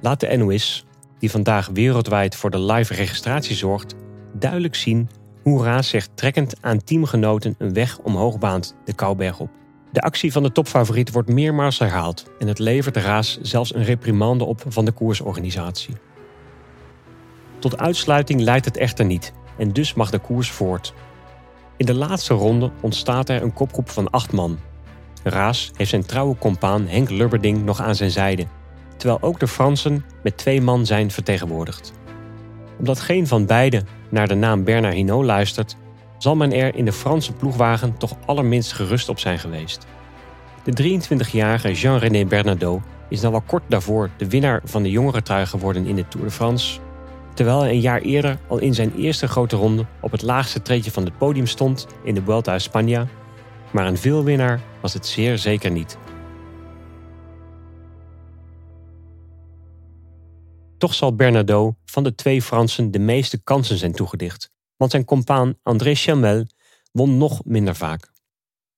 laat 0.00 0.20
de 0.20 0.36
NOS, 0.36 0.84
die 1.18 1.30
vandaag 1.30 1.68
wereldwijd 1.72 2.36
voor 2.36 2.50
de 2.50 2.60
live 2.60 2.94
registratie 2.94 3.56
zorgt, 3.56 3.94
duidelijk 4.32 4.74
zien 4.74 5.08
hoe 5.42 5.64
Raas 5.64 5.88
zich 5.88 6.08
trekkend 6.14 6.54
aan 6.60 6.84
teamgenoten 6.84 7.54
een 7.58 7.72
weg 7.72 7.98
omhoog 7.98 8.38
baant 8.38 8.76
de 8.84 8.94
Kouberg 8.94 9.40
op. 9.40 9.50
De 9.92 10.00
actie 10.00 10.32
van 10.32 10.42
de 10.42 10.52
topfavoriet 10.52 11.12
wordt 11.12 11.28
meermaals 11.28 11.78
herhaald 11.78 12.30
en 12.38 12.46
het 12.46 12.58
levert 12.58 12.96
Raas 12.96 13.38
zelfs 13.42 13.74
een 13.74 13.84
reprimande 13.84 14.44
op 14.44 14.62
van 14.68 14.84
de 14.84 14.92
koersorganisatie. 14.92 15.94
Tot 17.58 17.78
uitsluiting 17.78 18.40
leidt 18.40 18.64
het 18.64 18.76
echter 18.76 19.04
niet 19.04 19.32
en 19.60 19.72
dus 19.72 19.94
mag 19.94 20.10
de 20.10 20.18
koers 20.18 20.50
voort. 20.50 20.94
In 21.76 21.86
de 21.86 21.94
laatste 21.94 22.34
ronde 22.34 22.70
ontstaat 22.80 23.28
er 23.28 23.42
een 23.42 23.52
kopgroep 23.52 23.90
van 23.90 24.10
acht 24.10 24.32
man. 24.32 24.58
Raas 25.22 25.70
heeft 25.76 25.90
zijn 25.90 26.06
trouwe 26.06 26.36
compaan 26.38 26.86
Henk 26.86 27.10
Lubberding 27.10 27.64
nog 27.64 27.80
aan 27.80 27.94
zijn 27.94 28.10
zijde, 28.10 28.46
terwijl 28.96 29.22
ook 29.22 29.40
de 29.40 29.48
Fransen 29.48 30.04
met 30.22 30.36
twee 30.36 30.60
man 30.60 30.86
zijn 30.86 31.10
vertegenwoordigd. 31.10 31.92
Omdat 32.78 33.00
geen 33.00 33.26
van 33.26 33.46
beiden 33.46 33.86
naar 34.10 34.28
de 34.28 34.34
naam 34.34 34.64
Bernard 34.64 34.94
Hinault 34.94 35.24
luistert, 35.24 35.76
zal 36.18 36.36
men 36.36 36.52
er 36.52 36.74
in 36.74 36.84
de 36.84 36.92
Franse 36.92 37.32
ploegwagen 37.32 37.96
toch 37.96 38.16
allerminst 38.26 38.72
gerust 38.72 39.08
op 39.08 39.18
zijn 39.18 39.38
geweest. 39.38 39.86
De 40.64 41.00
23-jarige 41.00 41.72
Jean-René 41.72 42.24
Bernardo 42.24 42.82
is 43.08 43.20
dan 43.20 43.30
wel 43.30 43.40
kort 43.40 43.62
daarvoor 43.68 44.10
de 44.16 44.28
winnaar 44.28 44.60
van 44.64 44.82
de 44.82 44.90
jongere 44.90 45.22
trui 45.22 45.46
geworden 45.46 45.86
in 45.86 45.96
de 45.96 46.08
Tour 46.08 46.26
de 46.26 46.32
France, 46.32 46.80
terwijl 47.34 47.60
hij 47.60 47.70
een 47.70 47.80
jaar 47.80 48.00
eerder 48.00 48.38
al 48.48 48.58
in 48.58 48.74
zijn 48.74 48.94
eerste 48.94 49.28
grote 49.28 49.56
ronde 49.56 49.86
op 50.00 50.10
het 50.10 50.22
laagste 50.22 50.62
treedje 50.62 50.90
van 50.90 51.04
het 51.04 51.18
podium 51.18 51.46
stond 51.46 51.86
in 52.04 52.14
de 52.14 52.22
Vuelta 52.22 52.52
a 52.52 52.60
España, 52.60 53.08
maar 53.72 53.86
een 53.86 53.98
veelwinnaar 53.98 54.60
was 54.80 54.92
het 54.92 55.06
zeer 55.06 55.38
zeker 55.38 55.70
niet. 55.70 55.98
Toch 60.78 60.94
zal 60.94 61.14
Bernardo 61.14 61.74
van 61.84 62.02
de 62.02 62.14
twee 62.14 62.42
Fransen 62.42 62.90
de 62.90 62.98
meeste 62.98 63.42
kansen 63.42 63.76
zijn 63.78 63.92
toegedicht 63.92 64.50
want 64.80 64.90
zijn 64.90 65.04
compaan 65.04 65.54
André 65.62 65.94
Chamel 65.94 66.46
won 66.92 67.16
nog 67.16 67.44
minder 67.44 67.76
vaak. 67.76 68.10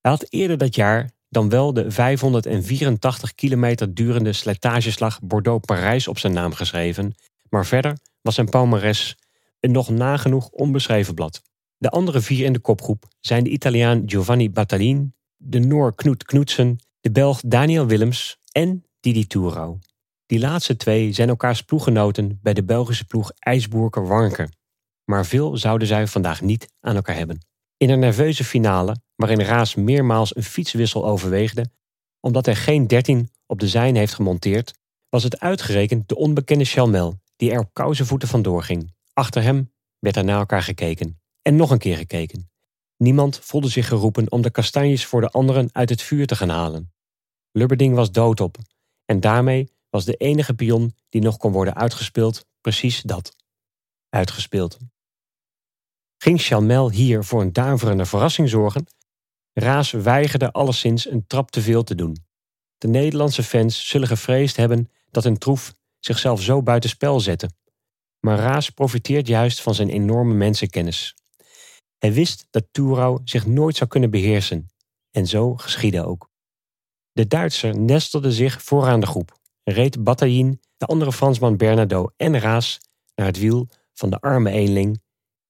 Hij 0.01 0.11
had 0.11 0.25
eerder 0.29 0.57
dat 0.57 0.75
jaar 0.75 1.11
dan 1.29 1.49
wel 1.49 1.73
de 1.73 1.91
584 1.91 3.35
kilometer 3.35 3.93
durende 3.93 4.33
slijtageslag 4.33 5.19
Bordeaux-Parijs 5.21 6.07
op 6.07 6.19
zijn 6.19 6.33
naam 6.33 6.53
geschreven, 6.53 7.15
maar 7.49 7.65
verder 7.65 7.97
was 8.23 8.35
zijn 8.35 8.49
palmares 8.49 9.17
een 9.59 9.71
nog 9.71 9.89
nagenoeg 9.89 10.49
onbeschreven 10.49 11.13
blad. 11.13 11.41
De 11.77 11.89
andere 11.89 12.21
vier 12.21 12.45
in 12.45 12.53
de 12.53 12.59
kopgroep 12.59 13.05
zijn 13.19 13.43
de 13.43 13.49
Italiaan 13.49 14.03
Giovanni 14.05 14.49
Battalin, 14.49 15.15
de 15.37 15.59
Noor 15.59 15.95
Knut 15.95 16.23
Knutsen, 16.23 16.77
de 16.99 17.11
Belg 17.11 17.41
Daniel 17.45 17.85
Willems 17.85 18.37
en 18.51 18.85
Didi 18.99 19.27
Touro. 19.27 19.79
Die 20.25 20.39
laatste 20.39 20.75
twee 20.75 21.11
zijn 21.11 21.29
elkaars 21.29 21.61
ploeggenoten 21.61 22.39
bij 22.41 22.53
de 22.53 22.63
Belgische 22.63 23.05
ploeg 23.05 23.31
IJsboerke 23.39 24.01
Warnke 24.01 24.49
maar 25.05 25.25
veel 25.25 25.57
zouden 25.57 25.87
zij 25.87 26.07
vandaag 26.07 26.41
niet 26.41 26.73
aan 26.79 26.95
elkaar 26.95 27.15
hebben. 27.15 27.45
In 27.77 27.89
een 27.89 27.99
nerveuze 27.99 28.43
finale, 28.43 28.95
waarin 29.15 29.41
Raas 29.41 29.75
meermaals 29.75 30.35
een 30.35 30.43
fietswissel 30.43 31.05
overweegde, 31.05 31.65
omdat 32.19 32.45
hij 32.45 32.55
geen 32.55 32.87
13 32.87 33.29
op 33.45 33.59
de 33.59 33.67
zijn 33.67 33.95
heeft 33.95 34.13
gemonteerd, 34.13 34.73
was 35.09 35.23
het 35.23 35.39
uitgerekend 35.39 36.09
de 36.09 36.15
onbekende 36.15 36.65
Chalmel 36.65 37.21
die 37.43 37.51
er 37.51 37.59
op 37.59 37.73
kousenvoeten 37.73 38.27
vandoor 38.27 38.63
ging. 38.63 38.93
Achter 39.13 39.43
hem 39.43 39.73
werd 39.99 40.15
er 40.15 40.23
naar 40.23 40.39
elkaar 40.39 40.63
gekeken. 40.63 41.21
En 41.41 41.55
nog 41.55 41.71
een 41.71 41.77
keer 41.77 41.97
gekeken. 41.97 42.51
Niemand 42.97 43.39
voelde 43.39 43.69
zich 43.69 43.87
geroepen 43.87 44.31
om 44.31 44.41
de 44.41 44.51
kastanjes 44.51 45.05
voor 45.05 45.21
de 45.21 45.29
anderen 45.29 45.69
uit 45.71 45.89
het 45.89 46.01
vuur 46.01 46.27
te 46.27 46.35
gaan 46.35 46.49
halen. 46.49 46.93
Lubberding 47.51 47.95
was 47.95 48.11
doodop 48.11 48.57
en 49.05 49.19
daarmee 49.19 49.71
was 49.89 50.05
de 50.05 50.15
enige 50.15 50.53
pion 50.53 50.95
die 51.09 51.21
nog 51.21 51.37
kon 51.37 51.51
worden 51.51 51.75
uitgespeeld 51.75 52.45
precies 52.61 53.01
dat. 53.01 53.35
Uitgespeeld. 54.09 54.77
Ging 56.17 56.41
Chalmel 56.41 56.91
hier 56.91 57.23
voor 57.23 57.41
een 57.41 57.53
duiverende 57.53 58.05
verrassing 58.05 58.49
zorgen? 58.49 58.87
Raas 59.53 59.91
weigerde 59.91 60.51
alleszins 60.51 61.09
een 61.09 61.27
trap 61.27 61.51
te 61.51 61.61
veel 61.61 61.83
te 61.83 61.95
doen. 61.95 62.25
De 62.77 62.87
Nederlandse 62.87 63.43
fans 63.43 63.87
zullen 63.87 64.07
gevreesd 64.07 64.55
hebben 64.55 64.89
dat 65.11 65.25
een 65.25 65.37
troef 65.37 65.73
zichzelf 66.05 66.41
zo 66.41 66.63
buitenspel 66.63 67.19
zette. 67.19 67.49
Maar 68.19 68.37
Raas 68.37 68.69
profiteert 68.69 69.27
juist 69.27 69.61
van 69.61 69.75
zijn 69.75 69.89
enorme 69.89 70.33
mensenkennis. 70.33 71.15
Hij 71.97 72.13
wist 72.13 72.47
dat 72.49 72.67
Toerau 72.71 73.21
zich 73.23 73.45
nooit 73.45 73.75
zou 73.75 73.89
kunnen 73.89 74.09
beheersen. 74.09 74.67
En 75.11 75.27
zo 75.27 75.55
geschiedde 75.55 76.05
ook. 76.05 76.29
De 77.11 77.27
Duitser 77.27 77.79
nestelde 77.79 78.31
zich 78.31 78.63
vooraan 78.63 78.99
de 78.99 79.05
groep, 79.05 79.39
reed 79.63 80.03
Bataillon, 80.03 80.59
de 80.77 80.85
andere 80.85 81.11
Fransman 81.11 81.57
Bernardo 81.57 82.11
en 82.17 82.39
Raas 82.39 82.79
naar 83.15 83.27
het 83.27 83.39
wiel 83.39 83.67
van 83.93 84.09
de 84.09 84.19
arme 84.19 84.51
eenling 84.51 85.01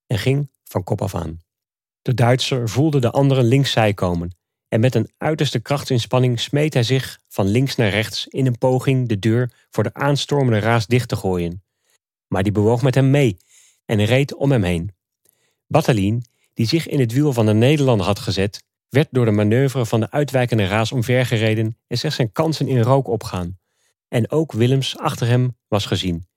en 0.08 0.18
ging 0.18 0.52
van 0.64 0.84
kop 0.84 1.02
af 1.02 1.16
aan. 1.16 1.42
De 2.02 2.14
Duitser 2.14 2.70
voelde 2.70 3.00
de 3.00 3.12
anderen 3.12 3.46
linkszij 3.46 3.94
komen 3.94 4.38
en 4.74 4.80
met 4.80 4.96
een 4.96 5.12
uiterste 5.18 5.60
krachtsinspanning 5.60 6.40
smeet 6.40 6.74
hij 6.74 6.84
zich 6.84 7.20
van 7.30 7.48
links 7.48 7.76
naar 7.76 7.90
rechts 7.90 8.28
in 8.28 8.46
een 8.46 8.58
poging 8.58 9.08
de 9.08 9.20
deur 9.20 9.52
voor 9.70 9.84
de 9.84 9.94
aanstormende 9.94 10.60
Raas 10.60 10.88
dicht 10.88 11.08
te 11.10 11.16
gooien. 11.16 11.64
Maar 12.28 12.44
die 12.44 12.52
bewoog 12.52 12.82
met 12.82 12.96
hem 12.96 13.10
mee 13.10 13.38
en 13.86 14.06
reed 14.06 14.36
om 14.36 14.52
hem 14.52 14.64
heen. 14.64 14.92
Bataillon, 15.68 16.24
die 16.54 16.68
zich 16.68 16.88
in 16.88 17.00
het 17.00 17.12
wiel 17.12 17.34
van 17.34 17.46
de 17.46 17.54
Nederlander 17.54 18.06
had 18.06 18.20
gezet, 18.20 18.64
werd 18.90 19.08
door 19.12 19.26
de 19.26 19.32
manoeuvre 19.32 19.86
van 19.86 20.00
de 20.00 20.12
uitwijkende 20.12 20.68
Raas 20.68 20.92
omvergereden 20.92 21.78
en 21.88 21.98
zag 21.98 22.14
zijn 22.14 22.32
kansen 22.32 22.68
in 22.68 22.82
rook 22.82 23.08
opgaan. 23.08 23.60
En 24.08 24.32
ook 24.32 24.52
Willems 24.52 24.98
achter 24.98 25.28
hem 25.28 25.58
was 25.68 25.86
gezien. 25.86 26.28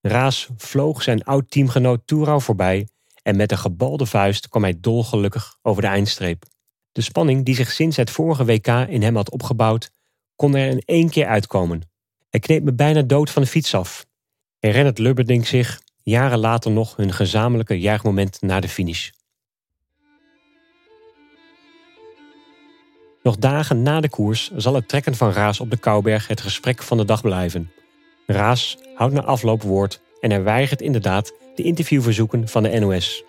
Raas 0.00 0.48
vloog 0.56 1.02
zijn 1.02 1.24
oud-teamgenoot 1.24 2.02
Toerau 2.04 2.40
voorbij 2.40 2.88
en 3.22 3.36
met 3.36 3.50
een 3.50 3.58
gebalde 3.58 4.06
vuist 4.06 4.48
kwam 4.48 4.62
hij 4.62 4.80
dolgelukkig 4.80 5.58
over 5.62 5.82
de 5.82 5.88
eindstreep. 5.88 6.54
De 6.96 7.02
spanning 7.02 7.44
die 7.44 7.54
zich 7.54 7.70
sinds 7.70 7.96
het 7.96 8.10
vorige 8.10 8.44
WK 8.44 8.66
in 8.66 9.02
hem 9.02 9.16
had 9.16 9.30
opgebouwd, 9.30 9.90
kon 10.36 10.56
er 10.56 10.68
in 10.68 10.82
één 10.84 11.10
keer 11.10 11.26
uitkomen. 11.26 11.80
Hij 12.28 12.40
kneep 12.40 12.62
me 12.62 12.72
bijna 12.72 13.02
dood 13.02 13.30
van 13.30 13.42
de 13.42 13.48
fiets 13.48 13.74
af. 13.74 14.06
Herinnert 14.58 14.98
Lubberding 14.98 15.46
zich 15.46 15.80
jaren 16.02 16.38
later 16.38 16.70
nog 16.70 16.96
hun 16.96 17.12
gezamenlijke 17.12 17.80
juichmoment 17.80 18.42
na 18.42 18.60
de 18.60 18.68
finish. 18.68 19.10
Nog 23.22 23.36
dagen 23.36 23.82
na 23.82 24.00
de 24.00 24.08
koers 24.08 24.50
zal 24.54 24.74
het 24.74 24.88
trekken 24.88 25.14
van 25.14 25.32
Raas 25.32 25.60
op 25.60 25.70
de 25.70 25.76
Kouberg 25.78 26.28
het 26.28 26.40
gesprek 26.40 26.82
van 26.82 26.96
de 26.96 27.04
dag 27.04 27.20
blijven. 27.20 27.72
Raas 28.26 28.78
houdt 28.94 29.14
na 29.14 29.22
afloop 29.22 29.62
woord 29.62 30.00
en 30.20 30.30
hij 30.30 30.42
weigert 30.42 30.80
inderdaad 30.80 31.32
de 31.54 31.62
interviewverzoeken 31.62 32.48
van 32.48 32.62
de 32.62 32.78
NOS. 32.78 33.24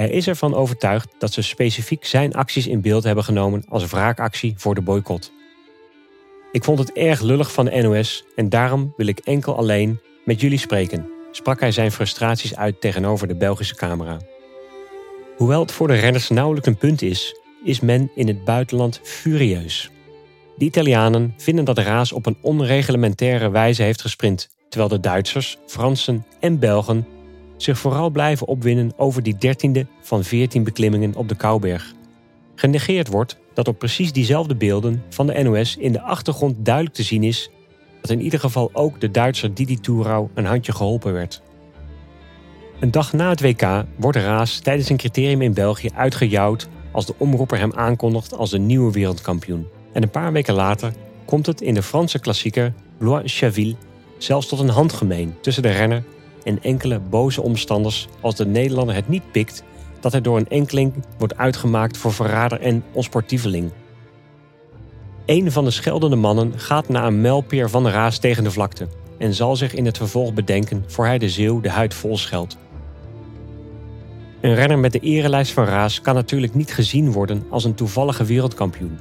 Hij 0.00 0.10
is 0.10 0.26
ervan 0.26 0.54
overtuigd 0.54 1.08
dat 1.18 1.32
ze 1.32 1.42
specifiek 1.42 2.04
zijn 2.04 2.34
acties 2.34 2.66
in 2.66 2.80
beeld 2.80 3.04
hebben 3.04 3.24
genomen 3.24 3.64
als 3.68 3.86
wraakactie 3.86 4.54
voor 4.56 4.74
de 4.74 4.80
boycott. 4.80 5.32
Ik 6.52 6.64
vond 6.64 6.78
het 6.78 6.92
erg 6.92 7.20
lullig 7.20 7.52
van 7.52 7.64
de 7.64 7.82
NOS 7.82 8.24
en 8.36 8.48
daarom 8.48 8.92
wil 8.96 9.06
ik 9.06 9.18
enkel 9.18 9.56
alleen 9.56 10.00
met 10.24 10.40
jullie 10.40 10.58
spreken, 10.58 11.08
sprak 11.30 11.60
hij 11.60 11.72
zijn 11.72 11.92
frustraties 11.92 12.56
uit 12.56 12.80
tegenover 12.80 13.28
de 13.28 13.34
Belgische 13.34 13.74
camera. 13.74 14.18
Hoewel 15.36 15.60
het 15.60 15.72
voor 15.72 15.86
de 15.86 15.94
renners 15.94 16.28
nauwelijks 16.28 16.68
een 16.68 16.76
punt 16.76 17.02
is, 17.02 17.36
is 17.64 17.80
men 17.80 18.10
in 18.14 18.26
het 18.26 18.44
buitenland 18.44 19.00
furieus. 19.02 19.90
De 20.56 20.64
Italianen 20.64 21.34
vinden 21.36 21.64
dat 21.64 21.78
Raas 21.78 22.12
op 22.12 22.26
een 22.26 22.38
onreglementaire 22.40 23.50
wijze 23.50 23.82
heeft 23.82 24.00
gesprint, 24.00 24.48
terwijl 24.68 24.90
de 24.90 25.00
Duitsers, 25.00 25.58
Fransen 25.66 26.26
en 26.38 26.58
Belgen 26.58 27.06
zich 27.62 27.78
vooral 27.78 28.10
blijven 28.10 28.46
opwinnen 28.46 28.92
over 28.96 29.22
die 29.22 29.36
dertiende 29.36 29.86
van 30.00 30.24
veertien 30.24 30.64
beklimmingen 30.64 31.14
op 31.14 31.28
de 31.28 31.36
Kouberg. 31.36 31.94
Genegeerd 32.54 33.08
wordt 33.08 33.38
dat 33.54 33.68
op 33.68 33.78
precies 33.78 34.12
diezelfde 34.12 34.54
beelden 34.54 35.02
van 35.08 35.26
de 35.26 35.42
NOS 35.42 35.76
in 35.76 35.92
de 35.92 36.00
achtergrond 36.00 36.56
duidelijk 36.58 36.94
te 36.94 37.02
zien 37.02 37.22
is 37.22 37.50
dat 38.00 38.10
in 38.10 38.22
ieder 38.22 38.40
geval 38.40 38.70
ook 38.72 39.00
de 39.00 39.10
Duitser 39.10 39.54
Didi 39.54 39.80
Tourau 39.80 40.28
een 40.34 40.44
handje 40.44 40.72
geholpen 40.72 41.12
werd. 41.12 41.42
Een 42.80 42.90
dag 42.90 43.12
na 43.12 43.28
het 43.28 43.40
WK 43.40 43.84
wordt 43.96 44.16
Raas 44.16 44.58
tijdens 44.58 44.88
een 44.88 44.96
criterium 44.96 45.42
in 45.42 45.54
België 45.54 45.90
uitgejouwd 45.94 46.68
als 46.92 47.06
de 47.06 47.14
omroeper 47.18 47.58
hem 47.58 47.72
aankondigt 47.72 48.36
als 48.36 48.50
de 48.50 48.58
nieuwe 48.58 48.92
wereldkampioen. 48.92 49.66
En 49.92 50.02
een 50.02 50.10
paar 50.10 50.32
weken 50.32 50.54
later 50.54 50.92
komt 51.24 51.46
het 51.46 51.60
in 51.60 51.74
de 51.74 51.82
Franse 51.82 52.18
klassieker 52.18 52.72
Blois-Chaville 52.98 53.76
zelfs 54.18 54.48
tot 54.48 54.58
een 54.58 54.68
handgemeen 54.68 55.34
tussen 55.40 55.62
de 55.62 55.70
renner 55.70 56.02
en 56.50 56.62
enkele 56.62 56.98
boze 56.98 57.42
omstanders 57.42 58.08
als 58.20 58.36
de 58.36 58.46
Nederlander 58.46 58.94
het 58.94 59.08
niet 59.08 59.32
pikt 59.32 59.62
dat 60.00 60.12
hij 60.12 60.20
door 60.20 60.36
een 60.36 60.48
enkeling 60.48 60.92
wordt 61.18 61.36
uitgemaakt 61.36 61.96
voor 61.96 62.12
verrader 62.12 62.60
en 62.60 62.84
onsportieveling. 62.92 63.70
Een 65.26 65.52
van 65.52 65.64
de 65.64 65.70
scheldende 65.70 66.16
mannen 66.16 66.58
gaat 66.58 66.88
na 66.88 67.06
een 67.06 67.20
melpeer 67.20 67.70
van 67.70 67.82
de 67.82 67.90
raas 67.90 68.18
tegen 68.18 68.44
de 68.44 68.50
vlakte 68.50 68.88
en 69.18 69.34
zal 69.34 69.56
zich 69.56 69.74
in 69.74 69.84
het 69.84 69.96
vervolg 69.96 70.34
bedenken 70.34 70.84
voor 70.86 71.06
hij 71.06 71.18
de 71.18 71.28
zeeuw 71.28 71.60
de 71.60 71.70
huid 71.70 71.94
vol 71.94 72.16
scheldt. 72.16 72.56
Een 74.40 74.54
renner 74.54 74.78
met 74.78 74.92
de 74.92 74.98
erelijst 74.98 75.52
van 75.52 75.64
Raas 75.64 76.00
kan 76.00 76.14
natuurlijk 76.14 76.54
niet 76.54 76.72
gezien 76.72 77.12
worden 77.12 77.46
als 77.50 77.64
een 77.64 77.74
toevallige 77.74 78.24
wereldkampioen, 78.24 78.98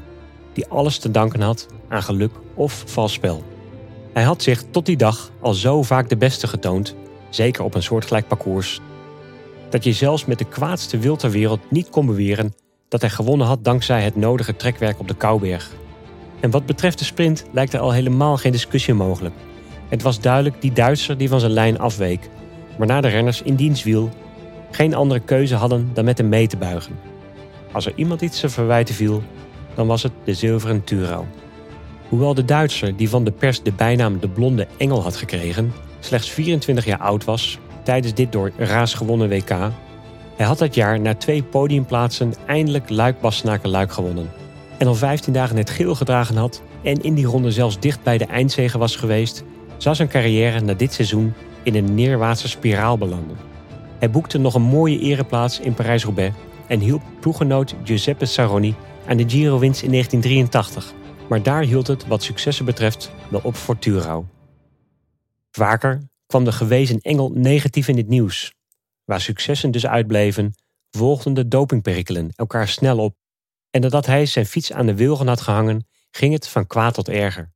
die 0.54 0.68
alles 0.68 0.98
te 0.98 1.12
danken 1.12 1.42
had 1.42 1.68
aan 1.88 2.04
geluk 2.04 2.32
of 2.54 2.84
vals 2.86 3.14
spel. 3.14 3.44
Hij 4.14 4.24
had 4.24 4.44
zich 4.44 4.64
tot 4.72 4.86
die 4.86 4.98
dag 4.98 5.32
al 5.42 5.54
zo 5.54 5.84
vaak 5.84 6.10
de 6.10 6.18
beste 6.18 6.48
getoond, 6.48 6.96
zeker 7.30 7.64
op 7.64 7.76
een 7.76 7.84
soortgelijk 7.84 8.28
parcours, 8.28 8.80
dat 9.70 9.84
je 9.84 9.94
zelfs 9.94 10.26
met 10.26 10.38
de 10.38 10.46
kwaadste 10.46 10.98
wil 10.98 11.16
ter 11.16 11.32
wereld 11.32 11.72
niet 11.72 11.90
kon 11.90 12.06
beweren 12.06 12.54
dat 12.88 13.02
hij 13.02 13.10
gewonnen 13.10 13.48
had 13.48 13.64
dankzij 13.64 14.02
het 14.02 14.16
nodige 14.16 14.56
trekwerk 14.56 15.00
op 15.00 15.08
de 15.08 15.16
Kouberg. 15.16 15.72
En 16.40 16.50
wat 16.50 16.66
betreft 16.66 17.00
de 17.00 17.06
sprint 17.06 17.46
lijkt 17.52 17.74
er 17.74 17.80
al 17.80 17.92
helemaal 17.92 18.38
geen 18.38 18.52
discussie 18.52 18.94
mogelijk. 18.94 19.36
Het 19.90 20.02
was 20.02 20.22
duidelijk 20.22 20.62
die 20.62 20.74
Duitser 20.74 21.18
die 21.18 21.30
van 21.30 21.40
zijn 21.40 21.52
lijn 21.52 21.80
afweek, 21.80 22.30
waarna 22.78 23.02
de 23.02 23.08
renners 23.08 23.42
in 23.42 23.56
diens 23.56 23.84
wiel 23.84 24.10
geen 24.72 24.96
andere 24.96 25.20
keuze 25.20 25.56
hadden 25.56 25.90
dan 25.94 26.06
met 26.06 26.18
hem 26.18 26.30
mee 26.30 26.48
te 26.48 26.58
buigen. 26.58 27.00
Als 27.72 27.86
er 27.86 27.94
iemand 27.96 28.22
iets 28.22 28.40
te 28.40 28.50
verwijten 28.50 28.96
viel, 28.96 29.24
dan 29.76 29.88
was 29.88 30.04
het 30.04 30.12
de 30.24 30.34
zilveren 30.34 30.84
Turau. 30.84 31.26
Hoewel 32.10 32.34
de 32.34 32.46
Duitser 32.46 32.96
die 32.96 33.10
van 33.10 33.24
de 33.24 33.32
pers 33.32 33.62
de 33.64 33.72
bijnaam 33.72 34.20
de 34.20 34.30
blonde 34.30 34.68
engel 34.78 35.02
had 35.02 35.16
gekregen, 35.16 35.74
slechts 36.00 36.30
24 36.30 36.86
jaar 36.86 37.00
oud 37.00 37.24
was 37.24 37.60
tijdens 37.84 38.14
dit 38.14 38.32
door 38.32 38.52
Raas 38.58 38.94
gewonnen 38.94 39.30
WK, 39.30 39.72
hij 40.40 40.48
had 40.48 40.58
dat 40.58 40.76
jaar 40.76 41.00
na 41.00 41.16
twee 41.16 41.44
podiumplaatsen 41.44 42.34
eindelijk 42.46 42.90
Luik 42.90 43.22
Bastenaken 43.22 43.70
Luik 43.70 43.92
gewonnen. 43.92 44.32
En 44.78 44.88
al 44.88 44.96
15 44.96 45.34
dagen 45.34 45.58
het 45.58 45.70
geel 45.70 45.96
gedragen 45.96 46.36
had 46.36 46.62
en 46.84 47.02
in 47.02 47.14
die 47.14 47.26
ronde 47.26 47.52
zelfs 47.52 47.80
dicht 47.80 48.04
bij 48.04 48.18
de 48.18 48.26
eindzege 48.26 48.78
was 48.78 48.96
geweest, 48.96 49.44
zou 49.78 49.96
zijn 49.96 50.08
carrière 50.08 50.60
na 50.60 50.74
dit 50.74 50.94
seizoen 50.94 51.34
in 51.64 51.76
een 51.76 51.96
neerwaartse 51.96 52.48
spiraal 52.48 52.98
belanden. 52.98 53.38
Hij 53.98 54.10
boekte 54.10 54.38
nog 54.38 54.54
een 54.54 54.62
mooie 54.62 55.00
ereplaats 55.00 55.60
in 55.60 55.74
Parijs-Roubaix 55.74 56.36
en 56.68 56.80
hielp 56.80 57.02
ploeggenoot 57.20 57.76
Giuseppe 57.84 58.26
Saroni 58.26 58.76
aan 59.08 59.18
de 59.18 59.30
Giro-winst 59.30 59.82
in 59.82 59.92
1983. 59.92 60.94
Maar 61.30 61.44
daar 61.44 61.64
hield 61.64 61.88
het 61.88 62.08
wat 62.08 62.24
successen 62.24 62.66
betreft 62.66 63.12
wel 63.30 63.42
op 63.44 63.56
voor 63.56 63.80
Turau. 63.80 64.24
Vaker 65.52 66.10
kwam 66.26 66.44
de 66.44 66.52
gewezen 66.52 67.00
engel 67.02 67.32
negatief 67.34 67.88
in 67.88 67.98
het 67.98 68.08
nieuws. 68.08 68.54
Waar 69.04 69.22
successen 69.22 69.72
dus 69.72 69.86
uitbleven, 69.86 70.54
volgden 70.92 71.34
de 71.34 71.48
dopingperikelen 71.48 72.32
elkaar 72.36 72.68
snel 72.68 72.98
op. 72.98 73.18
En 73.70 73.82
nadat 73.82 74.06
hij 74.06 74.26
zijn 74.26 74.46
fiets 74.46 74.72
aan 74.72 74.86
de 74.86 74.96
wilgen 74.96 75.28
had 75.28 75.42
gehangen, 75.42 75.88
ging 76.12 76.34
het 76.34 76.48
van 76.48 76.68
kwaad 76.68 76.94
tot 76.94 77.10
erger. 77.10 77.52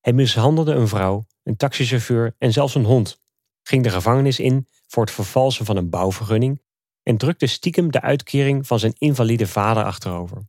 Hij 0.00 0.12
mishandelde 0.12 0.72
een 0.72 0.88
vrouw, 0.88 1.26
een 1.42 1.56
taxichauffeur 1.56 2.34
en 2.38 2.52
zelfs 2.52 2.74
een 2.74 2.84
hond, 2.84 3.20
ging 3.62 3.82
de 3.82 3.90
gevangenis 3.90 4.40
in 4.40 4.66
voor 4.86 5.04
het 5.04 5.12
vervalsen 5.12 5.64
van 5.64 5.76
een 5.76 5.90
bouwvergunning 5.90 6.62
en 7.02 7.16
drukte 7.16 7.46
stiekem 7.46 7.90
de 7.90 8.00
uitkering 8.00 8.66
van 8.66 8.78
zijn 8.78 8.94
invalide 8.98 9.46
vader 9.46 9.84
achterover. 9.84 10.46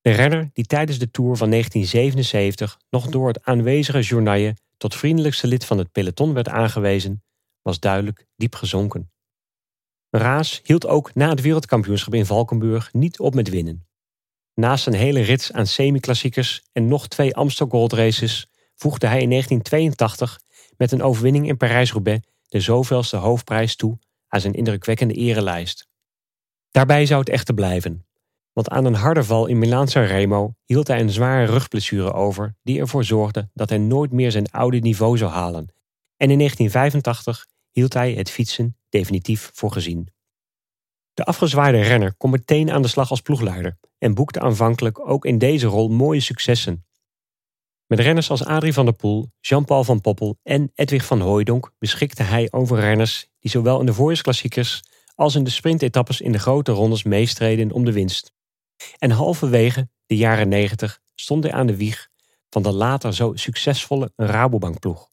De 0.00 0.10
renner, 0.10 0.50
die 0.52 0.66
tijdens 0.66 0.98
de 0.98 1.10
Tour 1.10 1.36
van 1.36 1.50
1977 1.50 2.78
nog 2.90 3.06
door 3.06 3.28
het 3.28 3.44
aanwezige 3.44 4.00
journaille 4.00 4.56
tot 4.76 4.94
vriendelijkste 4.94 5.46
lid 5.46 5.64
van 5.64 5.78
het 5.78 5.92
peloton 5.92 6.32
werd 6.32 6.48
aangewezen, 6.48 7.24
was 7.62 7.80
duidelijk 7.80 8.26
diep 8.36 8.54
gezonken. 8.54 9.10
Raas 10.10 10.60
hield 10.64 10.86
ook 10.86 11.14
na 11.14 11.28
het 11.28 11.40
wereldkampioenschap 11.40 12.14
in 12.14 12.26
Valkenburg 12.26 12.92
niet 12.92 13.18
op 13.18 13.34
met 13.34 13.48
winnen. 13.48 13.86
Naast 14.54 14.86
een 14.86 14.94
hele 14.94 15.20
rits 15.20 15.52
aan 15.52 15.66
semi-klassiekers 15.66 16.62
en 16.72 16.88
nog 16.88 17.08
twee 17.08 17.34
Amstel 17.34 17.66
Gold 17.66 17.92
Races 17.92 18.46
voegde 18.74 19.06
hij 19.06 19.20
in 19.20 19.30
1982 19.30 20.40
met 20.76 20.92
een 20.92 21.02
overwinning 21.02 21.48
in 21.48 21.56
Parijs-Roubaix 21.56 22.26
de 22.48 22.60
zoveelste 22.60 23.16
hoofdprijs 23.16 23.76
toe 23.76 23.98
aan 24.28 24.40
zijn 24.40 24.54
indrukwekkende 24.54 25.14
erelijst. 25.14 25.88
Daarbij 26.70 27.06
zou 27.06 27.20
het 27.20 27.28
echter 27.28 27.54
blijven. 27.54 28.06
Want 28.56 28.68
aan 28.68 28.84
een 28.84 28.94
harde 28.94 29.24
val 29.24 29.46
in 29.46 29.58
Milaan-San 29.58 30.02
Remo 30.02 30.54
hield 30.64 30.88
hij 30.88 31.00
een 31.00 31.10
zware 31.10 31.44
rugblessure 31.44 32.12
over 32.12 32.56
die 32.62 32.80
ervoor 32.80 33.04
zorgde 33.04 33.50
dat 33.54 33.68
hij 33.68 33.78
nooit 33.78 34.12
meer 34.12 34.30
zijn 34.30 34.50
oude 34.50 34.78
niveau 34.78 35.16
zou 35.16 35.30
halen. 35.30 35.68
En 36.16 36.30
in 36.30 36.38
1985 36.38 37.46
hield 37.70 37.92
hij 37.92 38.12
het 38.12 38.30
fietsen 38.30 38.76
definitief 38.88 39.50
voor 39.54 39.72
gezien. 39.72 40.08
De 41.14 41.24
afgezwaaide 41.24 41.80
renner 41.80 42.14
kon 42.14 42.30
meteen 42.30 42.70
aan 42.70 42.82
de 42.82 42.88
slag 42.88 43.10
als 43.10 43.20
ploegleider 43.20 43.78
en 43.98 44.14
boekte 44.14 44.40
aanvankelijk 44.40 45.08
ook 45.08 45.24
in 45.24 45.38
deze 45.38 45.66
rol 45.66 45.88
mooie 45.88 46.20
successen. 46.20 46.84
Met 47.86 48.00
renners 48.00 48.30
als 48.30 48.44
Adrie 48.44 48.72
van 48.72 48.84
der 48.84 48.94
Poel, 48.94 49.30
Jean-Paul 49.40 49.84
van 49.84 50.00
Poppel 50.00 50.38
en 50.42 50.70
Edwig 50.74 51.04
van 51.04 51.20
Hooijdonk 51.20 51.72
beschikte 51.78 52.22
hij 52.22 52.48
over 52.50 52.80
renners 52.80 53.28
die 53.38 53.50
zowel 53.50 53.80
in 53.80 53.86
de 53.86 53.94
voorjaarsklassiekers 53.94 54.82
als 55.14 55.34
in 55.34 55.44
de 55.44 55.50
sprintetappes 55.50 56.20
in 56.20 56.32
de 56.32 56.38
grote 56.38 56.72
rondes 56.72 57.02
meestreden 57.02 57.72
om 57.72 57.84
de 57.84 57.92
winst. 57.92 58.34
En 58.98 59.10
halverwege 59.10 59.88
de 60.06 60.16
jaren 60.16 60.48
90 60.48 61.00
stond 61.14 61.44
hij 61.44 61.52
aan 61.52 61.66
de 61.66 61.76
wieg 61.76 62.08
van 62.50 62.62
de 62.62 62.72
later 62.72 63.14
zo 63.14 63.34
succesvolle 63.34 64.12
Rabobankploeg. 64.16 65.10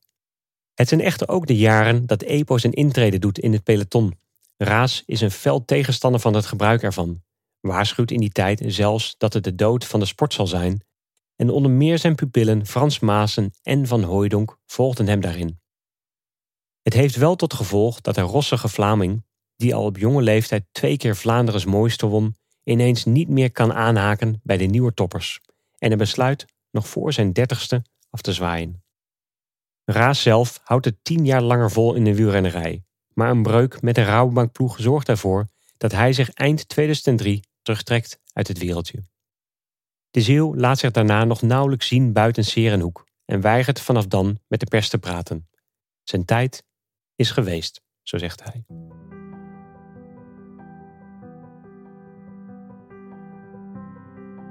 Het 0.73 0.87
zijn 0.87 1.01
echter 1.01 1.27
ook 1.29 1.47
de 1.47 1.57
jaren 1.57 2.05
dat 2.05 2.21
EPO 2.21 2.57
zijn 2.57 2.73
intrede 2.73 3.19
doet 3.19 3.39
in 3.39 3.53
het 3.53 3.63
peloton. 3.63 4.19
Raas 4.57 5.03
is 5.05 5.21
een 5.21 5.31
fel 5.31 5.65
tegenstander 5.65 6.19
van 6.19 6.33
het 6.33 6.45
gebruik 6.45 6.83
ervan, 6.83 7.21
waarschuwt 7.59 8.11
in 8.11 8.19
die 8.19 8.31
tijd 8.31 8.63
zelfs 8.65 9.15
dat 9.17 9.33
het 9.33 9.43
de 9.43 9.55
dood 9.55 9.85
van 9.85 9.99
de 9.99 10.05
sport 10.05 10.33
zal 10.33 10.47
zijn, 10.47 10.83
en 11.35 11.49
onder 11.49 11.71
meer 11.71 11.97
zijn 11.97 12.15
pupillen 12.15 12.65
Frans 12.65 12.99
Maassen 12.99 13.53
en 13.61 13.87
Van 13.87 14.03
Hooijdonk 14.03 14.57
volgden 14.65 15.07
hem 15.07 15.21
daarin. 15.21 15.59
Het 16.81 16.93
heeft 16.93 17.15
wel 17.15 17.35
tot 17.35 17.53
gevolg 17.53 18.01
dat 18.01 18.15
de 18.15 18.21
rossige 18.21 18.67
Vlaming, 18.67 19.25
die 19.55 19.75
al 19.75 19.85
op 19.85 19.97
jonge 19.97 20.21
leeftijd 20.21 20.65
twee 20.71 20.97
keer 20.97 21.15
Vlaanderen's 21.15 21.65
mooiste 21.65 22.05
won, 22.05 22.35
ineens 22.63 23.05
niet 23.05 23.29
meer 23.29 23.51
kan 23.51 23.73
aanhaken 23.73 24.39
bij 24.43 24.57
de 24.57 24.65
nieuwe 24.65 24.93
toppers 24.93 25.41
en 25.77 25.87
hij 25.87 25.97
besluit 25.97 26.45
nog 26.71 26.87
voor 26.87 27.13
zijn 27.13 27.33
dertigste 27.33 27.81
af 28.09 28.21
te 28.21 28.33
zwaaien. 28.33 28.83
Raas 29.85 30.21
zelf 30.21 30.59
houdt 30.63 30.85
het 30.85 30.97
tien 31.01 31.25
jaar 31.25 31.41
langer 31.41 31.71
vol 31.71 31.93
in 31.93 32.03
de 32.03 32.15
wielrennerij, 32.15 32.83
maar 33.13 33.29
een 33.29 33.43
breuk 33.43 33.81
met 33.81 33.95
de 33.95 34.03
Rabobankploeg 34.03 34.79
zorgt 34.79 35.09
ervoor 35.09 35.47
dat 35.77 35.91
hij 35.91 36.13
zich 36.13 36.29
eind 36.29 36.67
2003 36.69 37.47
terugtrekt 37.61 38.19
uit 38.33 38.47
het 38.47 38.57
wereldje. 38.57 39.03
De 40.09 40.21
Zeeuw 40.21 40.55
laat 40.55 40.79
zich 40.79 40.91
daarna 40.91 41.23
nog 41.23 41.41
nauwelijks 41.41 41.87
zien 41.87 42.13
buiten 42.13 42.45
Serenhoek 42.45 43.07
en 43.25 43.41
weigert 43.41 43.79
vanaf 43.79 44.07
dan 44.07 44.39
met 44.47 44.59
de 44.59 44.65
pers 44.65 44.89
te 44.89 44.97
praten. 44.97 45.49
Zijn 46.03 46.25
tijd 46.25 46.63
is 47.15 47.31
geweest, 47.31 47.81
zo 48.01 48.17
zegt 48.17 48.43
hij. 48.43 48.63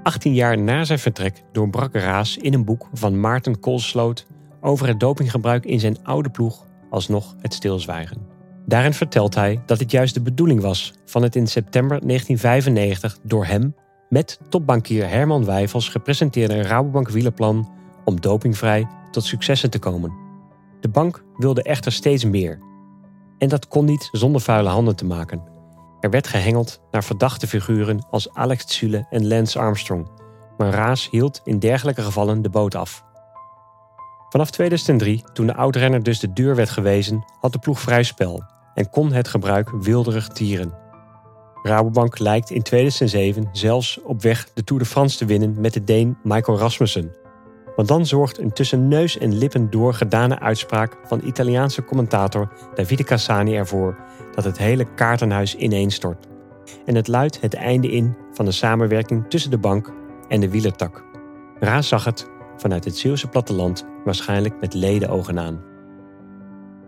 18 0.03 0.33
jaar 0.33 0.57
na 0.57 0.83
zijn 0.83 0.99
vertrek 0.99 1.43
doorbrak 1.51 1.93
Raas 1.95 2.37
in 2.37 2.53
een 2.53 2.65
boek 2.65 2.89
van 2.93 3.19
Maarten 3.19 3.59
Koolsloot 3.59 4.25
over 4.61 4.87
het 4.87 4.99
dopinggebruik 4.99 5.65
in 5.65 5.79
zijn 5.79 5.97
oude 6.03 6.29
ploeg 6.29 6.65
alsnog 6.89 7.35
het 7.41 7.53
stilzwijgen. 7.53 8.17
Daarin 8.65 8.93
vertelt 8.93 9.35
hij 9.35 9.61
dat 9.65 9.79
het 9.79 9.91
juist 9.91 10.13
de 10.13 10.21
bedoeling 10.21 10.61
was 10.61 10.93
van 11.05 11.23
het 11.23 11.35
in 11.35 11.47
september 11.47 11.99
1995 12.07 13.17
door 13.23 13.45
hem 13.45 13.75
met 14.09 14.39
topbankier 14.49 15.09
Herman 15.09 15.45
Wijfels 15.45 15.89
gepresenteerde 15.89 16.61
Rabobank 16.61 17.09
wielerplan 17.09 17.71
om 18.05 18.21
dopingvrij 18.21 18.87
tot 19.11 19.23
successen 19.23 19.69
te 19.69 19.79
komen. 19.79 20.13
De 20.79 20.89
bank 20.89 21.23
wilde 21.37 21.63
echter 21.63 21.91
steeds 21.91 22.25
meer. 22.25 22.59
En 23.37 23.49
dat 23.49 23.67
kon 23.67 23.85
niet 23.85 24.09
zonder 24.11 24.41
vuile 24.41 24.69
handen 24.69 24.95
te 24.95 25.05
maken. 25.05 25.52
Er 26.03 26.09
werd 26.09 26.27
gehengeld 26.27 26.81
naar 26.91 27.03
verdachte 27.03 27.47
figuren 27.47 28.05
als 28.09 28.33
Alex 28.33 28.65
Tsule 28.65 29.05
en 29.09 29.27
Lance 29.27 29.59
Armstrong, 29.59 30.07
maar 30.57 30.69
Raas 30.69 31.09
hield 31.09 31.41
in 31.43 31.59
dergelijke 31.59 32.01
gevallen 32.01 32.41
de 32.41 32.49
boot 32.49 32.75
af. 32.75 33.03
Vanaf 34.29 34.51
2003, 34.51 35.23
toen 35.33 35.45
de 35.45 35.55
oudrenner 35.55 36.03
dus 36.03 36.19
de 36.19 36.33
deur 36.33 36.55
werd 36.55 36.69
gewezen, 36.69 37.25
had 37.39 37.51
de 37.51 37.59
ploeg 37.59 37.79
vrij 37.79 38.03
spel 38.03 38.43
en 38.73 38.89
kon 38.89 39.11
het 39.11 39.27
gebruik 39.27 39.69
wilderig 39.69 40.27
tieren. 40.27 40.73
Rabobank 41.61 42.19
lijkt 42.19 42.49
in 42.49 42.61
2007 42.61 43.49
zelfs 43.51 44.01
op 44.01 44.21
weg 44.21 44.47
de 44.53 44.63
Tour 44.63 44.81
de 44.81 44.89
France 44.89 45.17
te 45.17 45.25
winnen 45.25 45.61
met 45.61 45.73
de 45.73 45.83
Deen 45.83 46.17
Michael 46.23 46.57
Rasmussen. 46.57 47.15
Want 47.75 47.87
dan 47.87 48.05
zorgt 48.05 48.37
een 48.37 48.53
tussen 48.53 48.87
neus 48.87 49.17
en 49.17 49.37
lippen 49.37 49.69
door 49.69 49.93
gedane 49.93 50.39
uitspraak 50.39 50.97
van 51.03 51.21
Italiaanse 51.23 51.83
commentator 51.83 52.49
Davide 52.73 53.03
Cassani 53.03 53.55
ervoor 53.55 53.95
dat 54.35 54.43
het 54.43 54.57
hele 54.57 54.93
kaartenhuis 54.93 55.55
ineenstort. 55.55 56.27
En 56.85 56.95
het 56.95 57.07
luidt 57.07 57.41
het 57.41 57.53
einde 57.53 57.91
in 57.91 58.15
van 58.31 58.45
de 58.45 58.51
samenwerking 58.51 59.25
tussen 59.29 59.51
de 59.51 59.57
bank 59.57 59.93
en 60.27 60.39
de 60.39 60.49
wielertak. 60.49 61.05
Raas 61.59 61.87
zag 61.87 62.05
het 62.05 62.29
vanuit 62.57 62.85
het 62.85 62.97
Zeeuwse 62.97 63.27
platteland 63.27 63.85
waarschijnlijk 64.03 64.59
met 64.59 64.73
ledenogen 64.73 65.39
aan. 65.39 65.61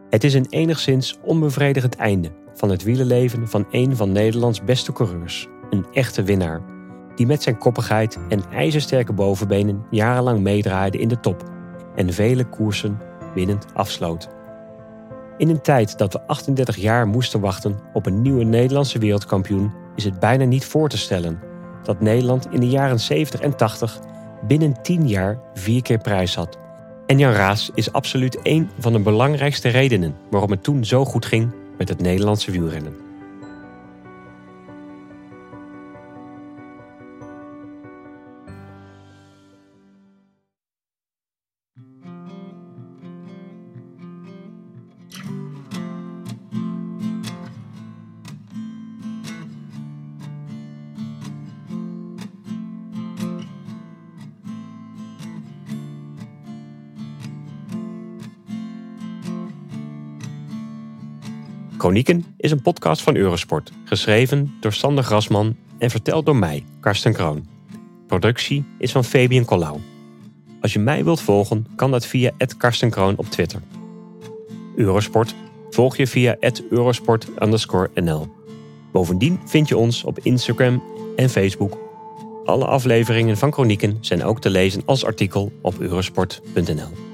Het 0.10 0.24
is 0.24 0.34
een 0.34 0.48
enigszins 0.50 1.18
onbevredigend 1.22 1.96
einde 1.96 2.32
van 2.54 2.70
het 2.70 2.84
wielerleven 2.84 3.48
van 3.48 3.66
een 3.72 3.96
van 3.96 4.12
Nederlands 4.12 4.64
beste 4.64 4.94
coureurs, 4.94 5.48
een 5.70 5.86
echte 5.92 6.24
winnaar, 6.24 6.62
die 7.16 7.26
met 7.26 7.44
zijn 7.44 7.58
koppigheid 7.58 8.20
en 8.30 8.44
ijzersterke 8.52 9.14
bovenbenen 9.14 9.86
jarenlang 9.90 10.40
meedraaide 10.40 10.98
in 10.98 11.08
de 11.08 11.20
top 11.20 11.44
en 11.96 12.14
vele 12.14 12.46
koersen 12.46 13.00
winnend 13.34 13.66
afsloot. 13.74 14.30
In 15.38 15.50
een 15.50 15.62
tijd 15.62 15.98
dat 15.98 16.14
we 16.14 16.22
38 16.22 16.76
jaar 16.76 17.08
moesten 17.08 17.40
wachten 17.40 17.80
op 17.94 18.06
een 18.06 18.22
nieuwe 18.22 18.44
Nederlandse 18.44 19.00
wereldkampioen, 19.00 19.74
is 19.96 20.04
het 20.04 20.20
bijna 20.20 20.44
niet 20.44 20.66
voor 20.66 20.90
te 20.90 20.98
stellen 20.98 21.40
dat 21.84 22.02
Nederland 22.02 22.48
in 22.52 22.60
de 22.60 22.70
jaren 22.70 23.00
70 23.00 23.40
en 23.40 23.56
80 23.56 24.00
binnen 24.48 24.82
10 24.82 25.08
jaar 25.08 25.40
vier 25.54 25.82
keer 25.82 25.98
prijs 25.98 26.36
had. 26.36 26.58
En 27.06 27.18
Jan 27.18 27.32
Raas 27.32 27.72
is 27.74 27.92
absoluut 27.92 28.40
een 28.44 28.70
van 28.80 28.94
de 28.94 29.00
belangrijkste 29.00 29.70
redenen 29.70 30.16
waarom 30.30 30.52
het 30.52 30.64
toen 30.64 30.86
zo 30.86 31.06
goed 31.06 31.26
ging 31.26 31.52
met 31.78 31.90
het 31.90 32.02
Nederlandse 32.02 32.52
wielrennen. 32.52 33.05
Chronieken 61.86 62.26
is 62.38 62.52
een 62.52 62.62
podcast 62.62 63.02
van 63.02 63.16
Eurosport, 63.16 63.72
geschreven 63.84 64.54
door 64.60 64.74
Sander 64.74 65.04
Grasman 65.04 65.56
en 65.78 65.90
verteld 65.90 66.26
door 66.26 66.36
mij, 66.36 66.64
Karsten 66.80 67.14
Kroon. 67.14 67.48
Productie 68.08 68.66
is 68.78 68.92
van 68.92 69.04
Fabian 69.04 69.46
Collau. 69.46 69.80
Als 70.62 70.74
je 70.74 70.80
mij 70.80 71.04
wilt 71.04 71.22
volgen, 71.22 71.68
kan 71.76 71.92
dat 71.92 72.06
via 72.06 72.32
@karstenkroon 72.58 73.18
op 73.18 73.26
Twitter. 73.26 73.62
Eurosport 74.76 75.36
volg 75.70 75.98
je 75.98 76.08
via 76.08 76.38
@eurosport_nl. 76.70 78.28
Bovendien 78.92 79.40
vind 79.46 79.68
je 79.68 79.78
ons 79.78 80.04
op 80.04 80.20
Instagram 80.20 80.84
en 81.16 81.30
Facebook. 81.30 81.78
Alle 82.46 82.66
afleveringen 82.66 83.38
van 83.38 83.54
Chronieken 83.54 83.98
zijn 84.02 84.24
ook 84.24 84.42
te 84.42 84.50
lezen 84.50 84.82
als 84.86 85.06
artikel 85.06 85.52
op 85.62 85.80
eurosport.nl. 85.80 87.05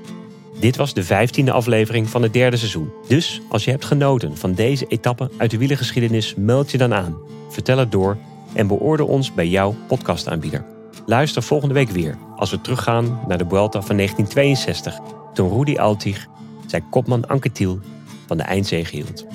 Dit 0.62 0.76
was 0.76 0.94
de 0.94 1.04
vijftiende 1.04 1.52
aflevering 1.52 2.10
van 2.10 2.22
het 2.22 2.34
derde 2.34 2.58
seizoen. 2.58 2.92
Dus 3.08 3.42
als 3.50 3.64
je 3.64 3.72
hebt 3.72 3.86
genoten 3.86 4.38
van 4.38 4.54
deze 4.54 4.86
etappe 4.88 5.30
uit 5.38 5.52
de 5.52 5.58
wielergeschiedenis, 5.58 6.36
meld 6.36 6.72
je 6.72 6.78
dan 6.78 6.94
aan. 6.94 7.18
Vertel 7.50 7.78
het 7.78 7.92
door 7.92 8.18
en 8.54 8.68
beoordeel 8.68 9.08
ons 9.08 9.34
bij 9.34 9.48
jouw 9.48 9.76
podcastaanbieder. 9.88 10.66
Luister 11.06 11.44
volgende 11.44 11.74
week 11.74 11.90
weer 11.90 12.18
als 12.36 12.52
we 12.52 12.62
teruggaan 12.62 13.20
naar 13.28 13.38
de 13.38 13.46
Vuelta 13.48 13.82
van 13.82 13.96
1962, 13.96 15.00
toen 15.34 15.50
Rudy 15.50 15.76
Altig 15.76 16.28
zijn 16.68 16.90
kopman 16.90 17.28
Anke 17.28 17.80
van 18.28 18.38
de 18.38 18.44
eindzege 18.44 18.96
hield. 18.96 19.26